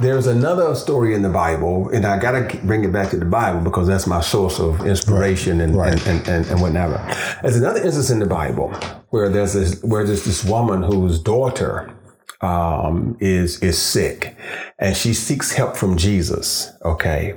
[0.00, 3.24] There's another story in the Bible, and I got to bring it back to the
[3.24, 5.92] Bible because that's my source of inspiration and, Right.
[5.92, 6.96] and, and, and, and whatever.
[7.42, 8.70] There's another instance in the Bible
[9.10, 11.92] where there's this, where there's this woman whose daughter
[12.40, 14.36] um, is is sick,
[14.78, 16.72] and she seeks help from Jesus.
[16.84, 17.34] Okay,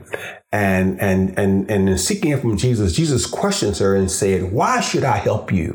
[0.51, 4.81] And and and and in seeking help from Jesus, Jesus questions her and said, "Why
[4.81, 5.73] should I help you?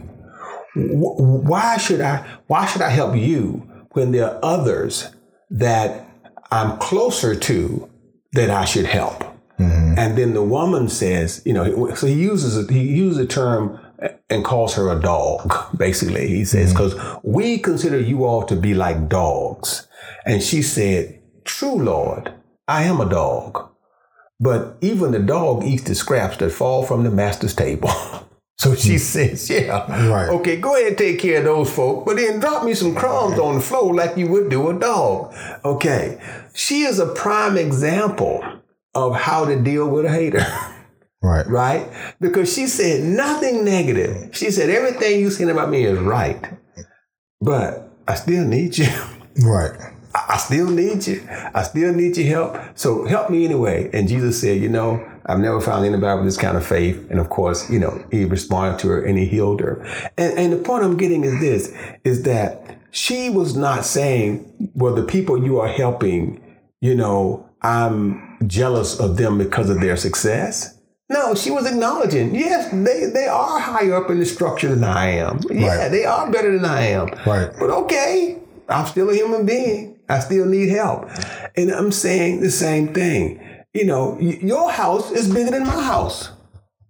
[0.75, 2.27] Why should I?
[2.47, 5.09] Why should I help you when there are others
[5.51, 6.07] that
[6.51, 7.89] I'm closer to
[8.33, 9.25] that I should help?"
[9.99, 13.81] And then the woman says, you know, so he uses he uses a term
[14.29, 15.53] and calls her a dog.
[15.77, 16.95] Basically, he says, mm-hmm.
[16.95, 19.89] because we consider you all to be like dogs.
[20.25, 22.33] And she said, "True, Lord,
[22.69, 23.71] I am a dog."
[24.39, 27.89] But even the dog eats the scraps that fall from the master's table.
[28.59, 29.01] so she mm.
[29.01, 30.29] says, Yeah, Right.
[30.29, 33.39] okay, go ahead and take care of those folk, but then drop me some crumbs
[33.39, 35.35] on the floor like you would do a dog.
[35.65, 36.21] Okay.
[36.55, 38.45] She is a prime example
[38.95, 40.41] of how to deal with a hater,
[41.27, 41.47] Right.
[41.49, 42.15] right?
[42.21, 44.37] Because she said nothing negative.
[44.37, 46.43] She said, Everything you said about me is right,
[47.41, 48.89] but I still need you.
[49.45, 49.79] Right.
[50.29, 51.27] I still need you.
[51.55, 52.79] I still need your help.
[52.79, 53.91] So help me anyway.
[53.93, 57.07] And Jesus said, you know, I've never found anybody with this kind of faith.
[57.11, 59.85] And of course, you know, he responded to her and he healed her.
[60.17, 61.75] And, and the point I'm getting is this,
[62.05, 66.43] is that she was not saying, well, the people you are helping,
[66.81, 70.76] you know, I'm jealous of them because of their success.
[71.09, 75.11] No, she was acknowledging, yes, they, they are higher up in the structure than I
[75.11, 75.39] am.
[75.51, 75.89] Yeah, Right.
[75.91, 77.09] they are better than I am.
[77.25, 77.51] Right.
[77.59, 78.39] But okay,
[78.69, 80.01] I'm still a human being.
[80.09, 81.09] I still need help.
[81.57, 83.41] And I'm saying the same thing.
[83.73, 86.31] You know, y- your house is bigger than my house.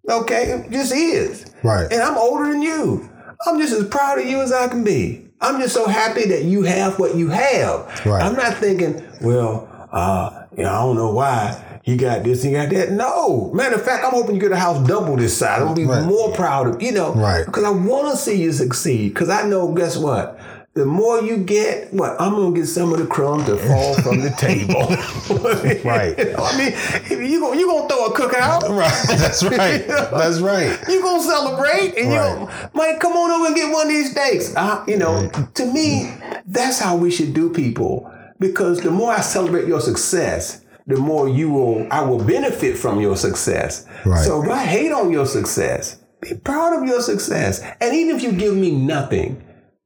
[0.09, 0.45] Okay?
[0.53, 1.47] It just is.
[1.63, 1.91] Right.
[1.93, 3.11] And I'm older than you.
[3.47, 5.29] I'm just as proud of you as I can be.
[5.43, 8.07] I'm just so happy that you have what you have.
[8.07, 8.23] Right.
[8.23, 12.51] I'm not thinking, well, uh, you know, I don't know why he got this, he
[12.51, 12.91] got that.
[12.91, 13.51] No.
[13.55, 15.61] Matter of fact, I'm hoping you get a house double this size.
[15.61, 16.05] I'm gonna be Right.
[16.05, 17.15] more proud of you know.
[17.15, 17.47] Right.
[17.47, 19.15] Because I want to see you succeed.
[19.15, 20.37] Because I know, guess what?
[20.75, 24.21] The more you get, what I'm gonna get some of the crumbs that fall from
[24.21, 24.89] the table.
[25.85, 26.15] Right.
[26.19, 28.69] I mean, you gonna you gonna throw a cookout.
[28.77, 29.05] Right.
[29.19, 29.87] That's right.
[29.87, 30.77] That's right.
[30.89, 32.31] You gonna celebrate and Right.
[32.31, 34.55] you gonna, Mike, come on over and get one of these steaks.
[34.57, 36.13] Uh, you know, to me,
[36.47, 38.11] that's how we should do people.
[38.39, 43.01] Because the more I celebrate your success, the more you will I will benefit from
[43.01, 43.87] your success.
[44.05, 44.25] Right.
[44.25, 47.61] So if I hate on your success, be proud of your success.
[47.81, 49.43] And even if you give me nothing,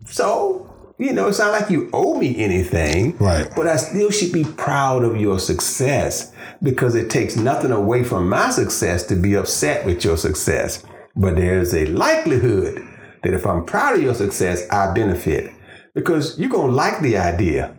[0.07, 0.67] so
[0.99, 3.17] you know, it's not like you owe me anything.
[3.17, 3.51] Right.
[3.57, 8.29] But I still should be proud of your success because it takes nothing away from
[8.29, 10.85] my success to be upset with your success.
[11.17, 12.87] But there's a likelihood
[13.23, 15.51] that if I'm proud of your success, I benefit
[15.95, 17.75] because you're going to like the idea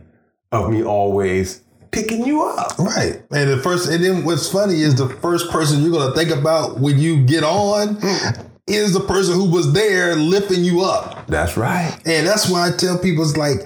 [0.51, 1.61] of me always
[1.91, 2.77] picking you up.
[2.79, 3.21] Right.
[3.31, 6.31] And the first, and then what's funny is the first person you're going to think
[6.31, 8.41] about when you get on hmm.
[8.67, 11.27] is the person who was there lifting you up.
[11.27, 11.93] That's right.
[12.05, 13.59] And that's why I tell people, it's like,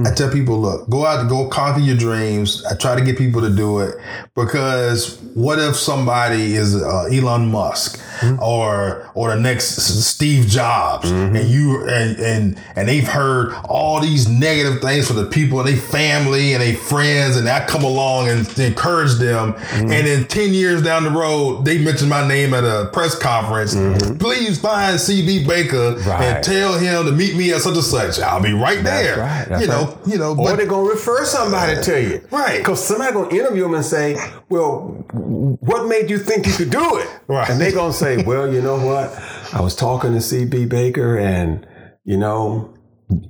[0.00, 0.06] Hmm.
[0.06, 2.64] I tell people, look, go out, go conquer your dreams.
[2.66, 3.96] I try to get people to do it
[4.34, 8.36] because what if somebody is uh, Elon Musk hmm.
[8.40, 11.36] or or the next Steve Jobs, hmm.
[11.36, 15.68] and you and and and they've heard all these negative things from the people and
[15.68, 20.52] they family and they friends, and I come along and encourage them, and then ten
[20.54, 23.74] years down the road, they mention my name at a press conference.
[24.18, 26.22] Please find CB Baker Right.
[26.22, 28.20] and tell him to meet me at such and such.
[28.20, 29.18] I'll be right there.
[29.18, 30.06] right, you know, right.
[30.06, 32.58] you know, Or they're gonna refer somebody to you, Right.
[32.58, 34.16] Because somebody gonna interview them and say,
[34.48, 37.48] "Well, what made you think you could do it?" Right.
[37.48, 39.12] And they're gonna say, "Well, you know what?
[39.52, 41.66] I was talking to CB Baker, and
[42.04, 42.70] you know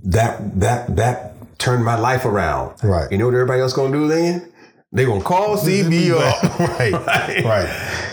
[0.05, 3.11] that that that turned my life around." Right.
[3.11, 4.47] You know what everybody else gonna do then?
[4.93, 6.59] They gonna call CB up.
[6.79, 6.93] right,
[7.45, 8.07] right.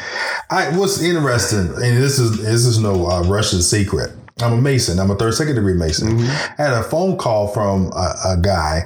[0.50, 4.12] I, what's interesting, and this is this is no uh, Russian secret.
[4.42, 5.00] I'm a Mason.
[5.00, 6.18] I'm a third second degree Mason.
[6.18, 6.62] Mm-hmm.
[6.62, 8.82] I had a phone call from a, a guy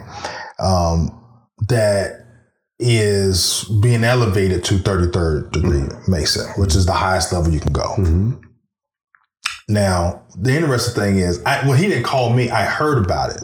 [0.59, 1.17] um,
[1.67, 2.25] that
[2.79, 6.11] is being elevated to 33rd degree mm-hmm.
[6.11, 7.95] Mason, which is the highest level you can go.
[7.97, 8.31] Mm-hmm.
[9.69, 13.43] Now, the interesting thing is, I, when he didn't call me, I heard about it.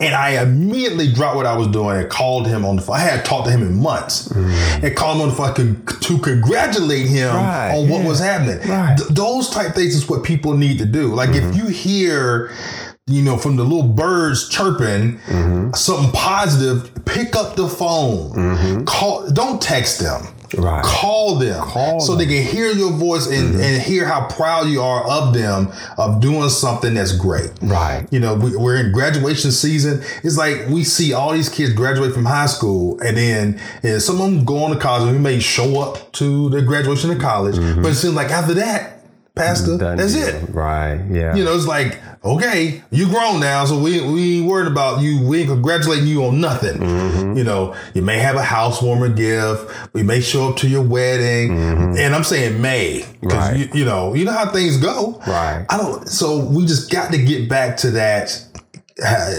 [0.00, 2.96] And I immediately dropped what I was doing and called him on the phone.
[2.96, 4.84] I had talked to him in months mm.
[4.84, 8.68] and called him on the phone to, congratulate him Right, on what yeah, was happening.
[8.68, 8.96] right.
[8.96, 11.14] Th- those type things is what people need to do.
[11.14, 11.58] Like if mm-hmm.
[11.58, 12.52] you hear,
[13.08, 15.72] you know, from the little birds chirping mm-hmm.
[15.74, 18.32] something positive, pick up the phone.
[18.32, 18.84] Mm-hmm.
[18.84, 19.30] Call.
[19.30, 20.26] Don't text them.
[20.56, 20.82] Right.
[20.84, 23.60] Call them Call so they can hear your voice and, mm-hmm.
[23.60, 27.50] and hear how proud you are of them of doing something that's great.
[27.62, 28.06] Right.
[28.10, 30.02] You know, we, we're in graduation season.
[30.24, 34.20] It's like we see all these kids graduate from high school, and then and some
[34.20, 37.20] of them go on to college, and we may show up to their graduation of
[37.20, 37.54] college.
[37.54, 38.95] But it seems like after that,
[39.36, 39.76] Pastor.
[39.76, 40.26] That's deal.
[40.28, 40.48] it.
[40.50, 41.00] Right.
[41.10, 41.34] Yeah.
[41.36, 45.22] You know, it's like, okay, you grown now, so we we ain't worried about you.
[45.26, 46.78] We ain't congratulating you on nothing.
[46.80, 47.36] Mm-hmm.
[47.36, 49.70] You know, you may have a housewarming gift.
[49.92, 51.52] We may show up to your wedding,
[51.98, 53.36] and I'm saying may because Mm-hmm.
[53.36, 53.74] Right.
[53.74, 55.20] you, you know you know how things go.
[55.26, 55.66] Right.
[55.68, 56.08] I don't.
[56.08, 58.42] So we just got to get back to that.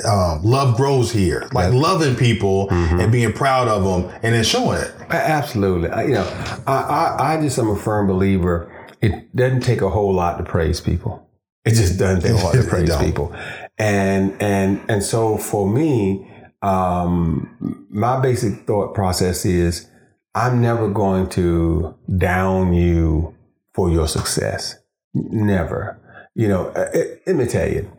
[0.06, 3.00] Um, love grows here, like loving people Mm-hmm.
[3.00, 4.94] and being proud of them, and then showing it.
[5.10, 5.90] Absolutely.
[5.90, 6.74] I, you know, I,
[7.18, 8.72] I, I just am a firm believer.
[9.02, 11.28] It doesn't take a whole lot to praise people.
[11.66, 13.36] It just doesn't take a whole lot to praise people.
[13.78, 16.32] And and and so for me,
[16.62, 19.90] um, my basic thought process is
[20.34, 23.36] I'm never going to down you
[23.74, 24.78] for your success.
[25.14, 26.00] Never.
[26.36, 27.92] You know, uh, uh, let me tell you,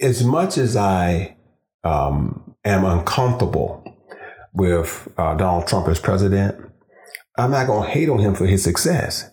[0.00, 1.36] as much as I
[1.84, 3.82] um, am uncomfortable
[4.52, 6.56] with uh, Donald Trump as president,
[7.38, 9.30] I'm not going to hate on him for his success,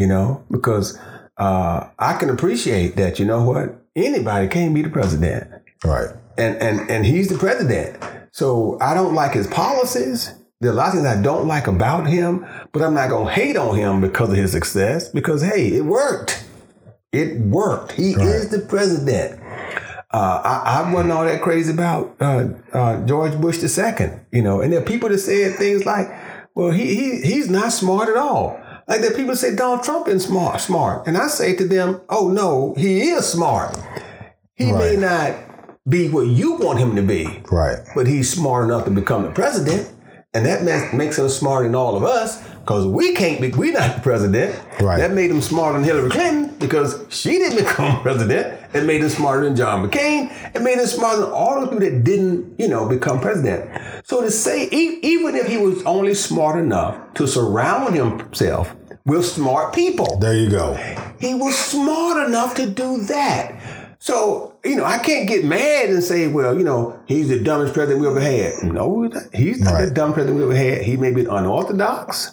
[0.00, 0.98] you know, because
[1.36, 3.84] uh, I can appreciate that, you know what?
[3.94, 5.50] Anybody can be the president.
[5.84, 6.08] Right.
[6.38, 8.02] And, and, and he's the president.
[8.32, 10.32] So I don't like his policies.
[10.62, 13.26] There are a lot of things I don't like about him, but I'm not going
[13.26, 16.46] to hate on him because of his success because, hey, it worked.
[17.12, 17.92] It worked.
[17.92, 19.38] He is the president.
[20.12, 24.62] Uh, I, I wasn't all that crazy about uh, uh, George Bush II, you know.
[24.62, 26.08] And there are people that said things like,
[26.54, 28.59] "Well, he, he he's not smart at all."
[28.90, 32.28] Like that people say Donald Trump is smart, smart, and I say to them, "Oh
[32.28, 33.78] no, he is smart.
[34.56, 35.36] He may not
[35.88, 37.78] be what you want him to be, Right.
[37.94, 39.88] but he's smart enough to become the president,
[40.34, 43.50] and that makes, makes him smarter than all of us because we can't be.
[43.50, 44.54] We're not the president.
[44.80, 44.98] Right.
[44.98, 48.58] That made him smarter than Hillary Clinton because she didn't become president.
[48.74, 50.30] It made him smarter than John McCain.
[50.54, 53.70] It made him smarter than all the people that didn't, you know, become president.
[54.04, 58.74] So to say, even if he was only smart enough to surround himself
[59.06, 60.74] with smart people, There you go.
[61.18, 63.96] he was smart enough to do that.
[63.98, 67.74] So, you know, I can't get mad and say, well, you know, he's the dumbest
[67.74, 68.62] president we ever had.
[68.62, 69.94] No, he's not- not the Right.
[69.94, 70.82] dumbest president we ever had.
[70.82, 72.32] He may be unorthodox.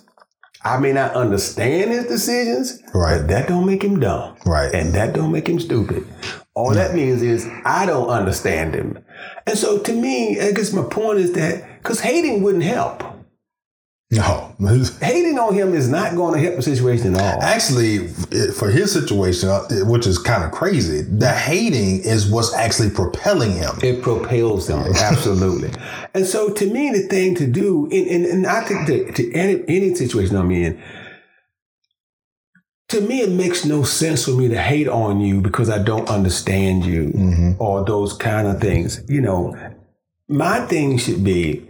[0.64, 3.18] I may not understand his decisions, Right.
[3.20, 4.34] but that don't make him dumb.
[4.46, 4.74] Right.
[4.74, 6.06] And that don't make him stupid.
[6.56, 6.96] All that mm.
[6.96, 8.98] means is I don't understand him.
[9.46, 13.04] And so to me, I guess my point is that because hating wouldn't help.
[14.10, 14.56] No.
[15.02, 17.42] Hating on him is not going to help the situation at all.
[17.42, 18.08] Actually,
[18.54, 23.52] for his situation, uh, which is kind of crazy, the hating is what's actually propelling
[23.52, 23.72] him.
[23.84, 25.72] It propels them, absolutely.
[26.14, 29.34] And so, to me, the thing to do, and, and, and I think to, to
[29.34, 30.82] any, any situation I'm in,
[32.90, 36.10] to me, it makes no sense for me to hate on you because I don't
[36.10, 39.04] understand you or those kind of things.
[39.10, 39.54] You know,
[40.30, 41.70] my thing should be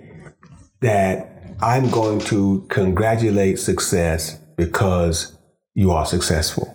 [0.81, 5.35] that I'm going to congratulate success because
[5.73, 6.71] you are successful.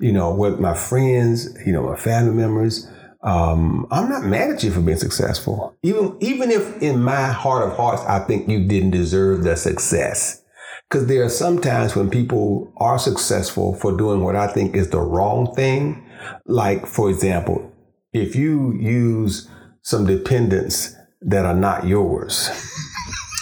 [0.00, 2.88] You know, with my friends, you know, my family members,
[3.22, 5.76] um, I'm not mad at you for being successful.
[5.84, 10.42] Even even if in my heart of hearts I think you didn't deserve the success.
[10.90, 14.90] Because there are some times when people are successful for doing what I think is
[14.90, 16.04] the wrong thing.
[16.44, 17.72] Like, for example,
[18.12, 19.48] if you use
[19.82, 22.50] some dependents that are not yours,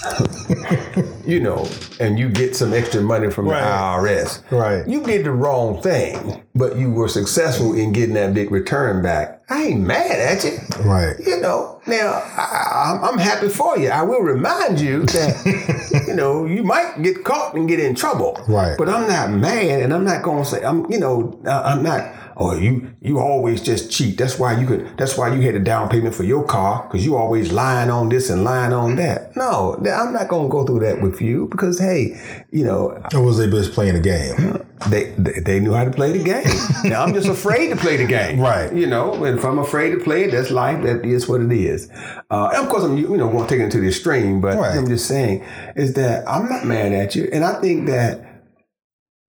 [1.27, 1.69] you know,
[2.01, 3.61] and you get some extra money from Right.
[3.61, 4.87] the IRS, Right.
[4.89, 9.42] you did the wrong thing, but you were successful in getting that big return back.
[9.49, 10.59] I ain't mad at you.
[10.85, 11.17] Right.
[11.19, 13.89] You know, now I, I'm, I'm happy for you.
[13.91, 18.41] I will remind you that, you know, you might get caught and get in trouble.
[18.49, 18.77] Right.
[18.79, 20.91] But I'm not mad, and I'm not going to say I'm.
[20.91, 22.15] You know, I'm not.
[22.35, 24.17] Oh, you you always just cheat.
[24.17, 24.97] That's why you could.
[24.97, 28.09] That's why you had a down payment for your car because you always lying on
[28.09, 29.37] this and lying on that.
[29.37, 32.19] No, I'm not going to go through that with you because hey,
[32.51, 34.65] you know, Or was they just playing a game?
[34.89, 36.45] they, they they knew how to play the game.
[36.91, 38.41] now I'm just afraid to play the game.
[38.41, 38.73] Right.
[38.73, 40.85] You know, and if I'm afraid to play it, that's life.
[40.85, 41.91] That is what it is.
[42.31, 44.79] Uh, of course, I'm you know going to take it to the extreme, but Right.
[44.79, 48.45] I'm just saying is that I'm not mad at you, and I think that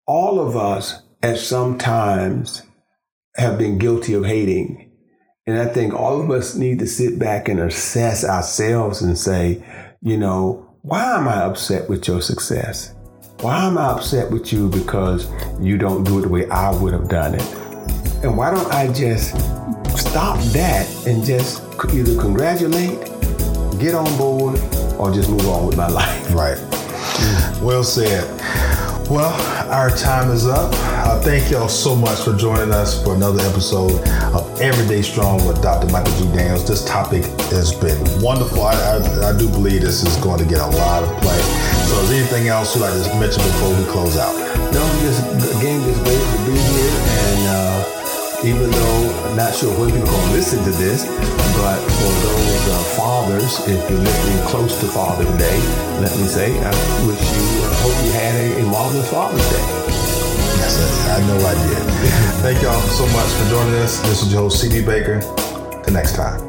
[0.08, 2.64] all of us at some times
[3.36, 4.92] have been guilty of hating.
[5.46, 9.64] And I think all of us need to sit back and assess ourselves and say,
[10.02, 12.94] you know, why am I upset with your success?
[13.42, 15.30] Why am I upset with you because
[15.62, 17.54] you don't do it the way I would have done it?
[18.24, 19.36] And why don't I just
[19.98, 21.62] stop that and just
[21.94, 23.00] either congratulate,
[23.80, 24.60] get on board,
[25.00, 26.34] or just move on with my life?
[26.34, 26.58] Right.
[27.62, 28.26] Well said.
[29.10, 29.32] Well,
[29.72, 30.70] our time is up.
[30.74, 35.62] Uh, thank y'all so much for joining us for another episode of Everyday Strong with
[35.62, 35.90] Dr.
[35.94, 36.26] Michael G.
[36.36, 36.68] Daniels.
[36.68, 37.24] This topic
[37.56, 38.64] has been wonderful.
[38.64, 41.40] I, I, I do believe this is going to get a lot of play.
[41.88, 44.36] So, is there anything else you'd like to mention before we close out?
[44.74, 45.24] No, just
[45.56, 46.20] again, just great,
[48.44, 51.06] even though I'm not sure when people are going to listen to this,
[51.58, 55.58] but for those uh, fathers, if you're listening close to Father's Day,
[56.02, 56.70] let me say, I
[57.08, 59.66] wish you, uh, hope you had a, a marvelous Father's Day.
[60.62, 61.84] Yes, I, I know I did.
[62.42, 64.00] Thank y'all so much for joining us.
[64.02, 65.20] This is your host, CB Baker.
[65.84, 66.47] Till next time.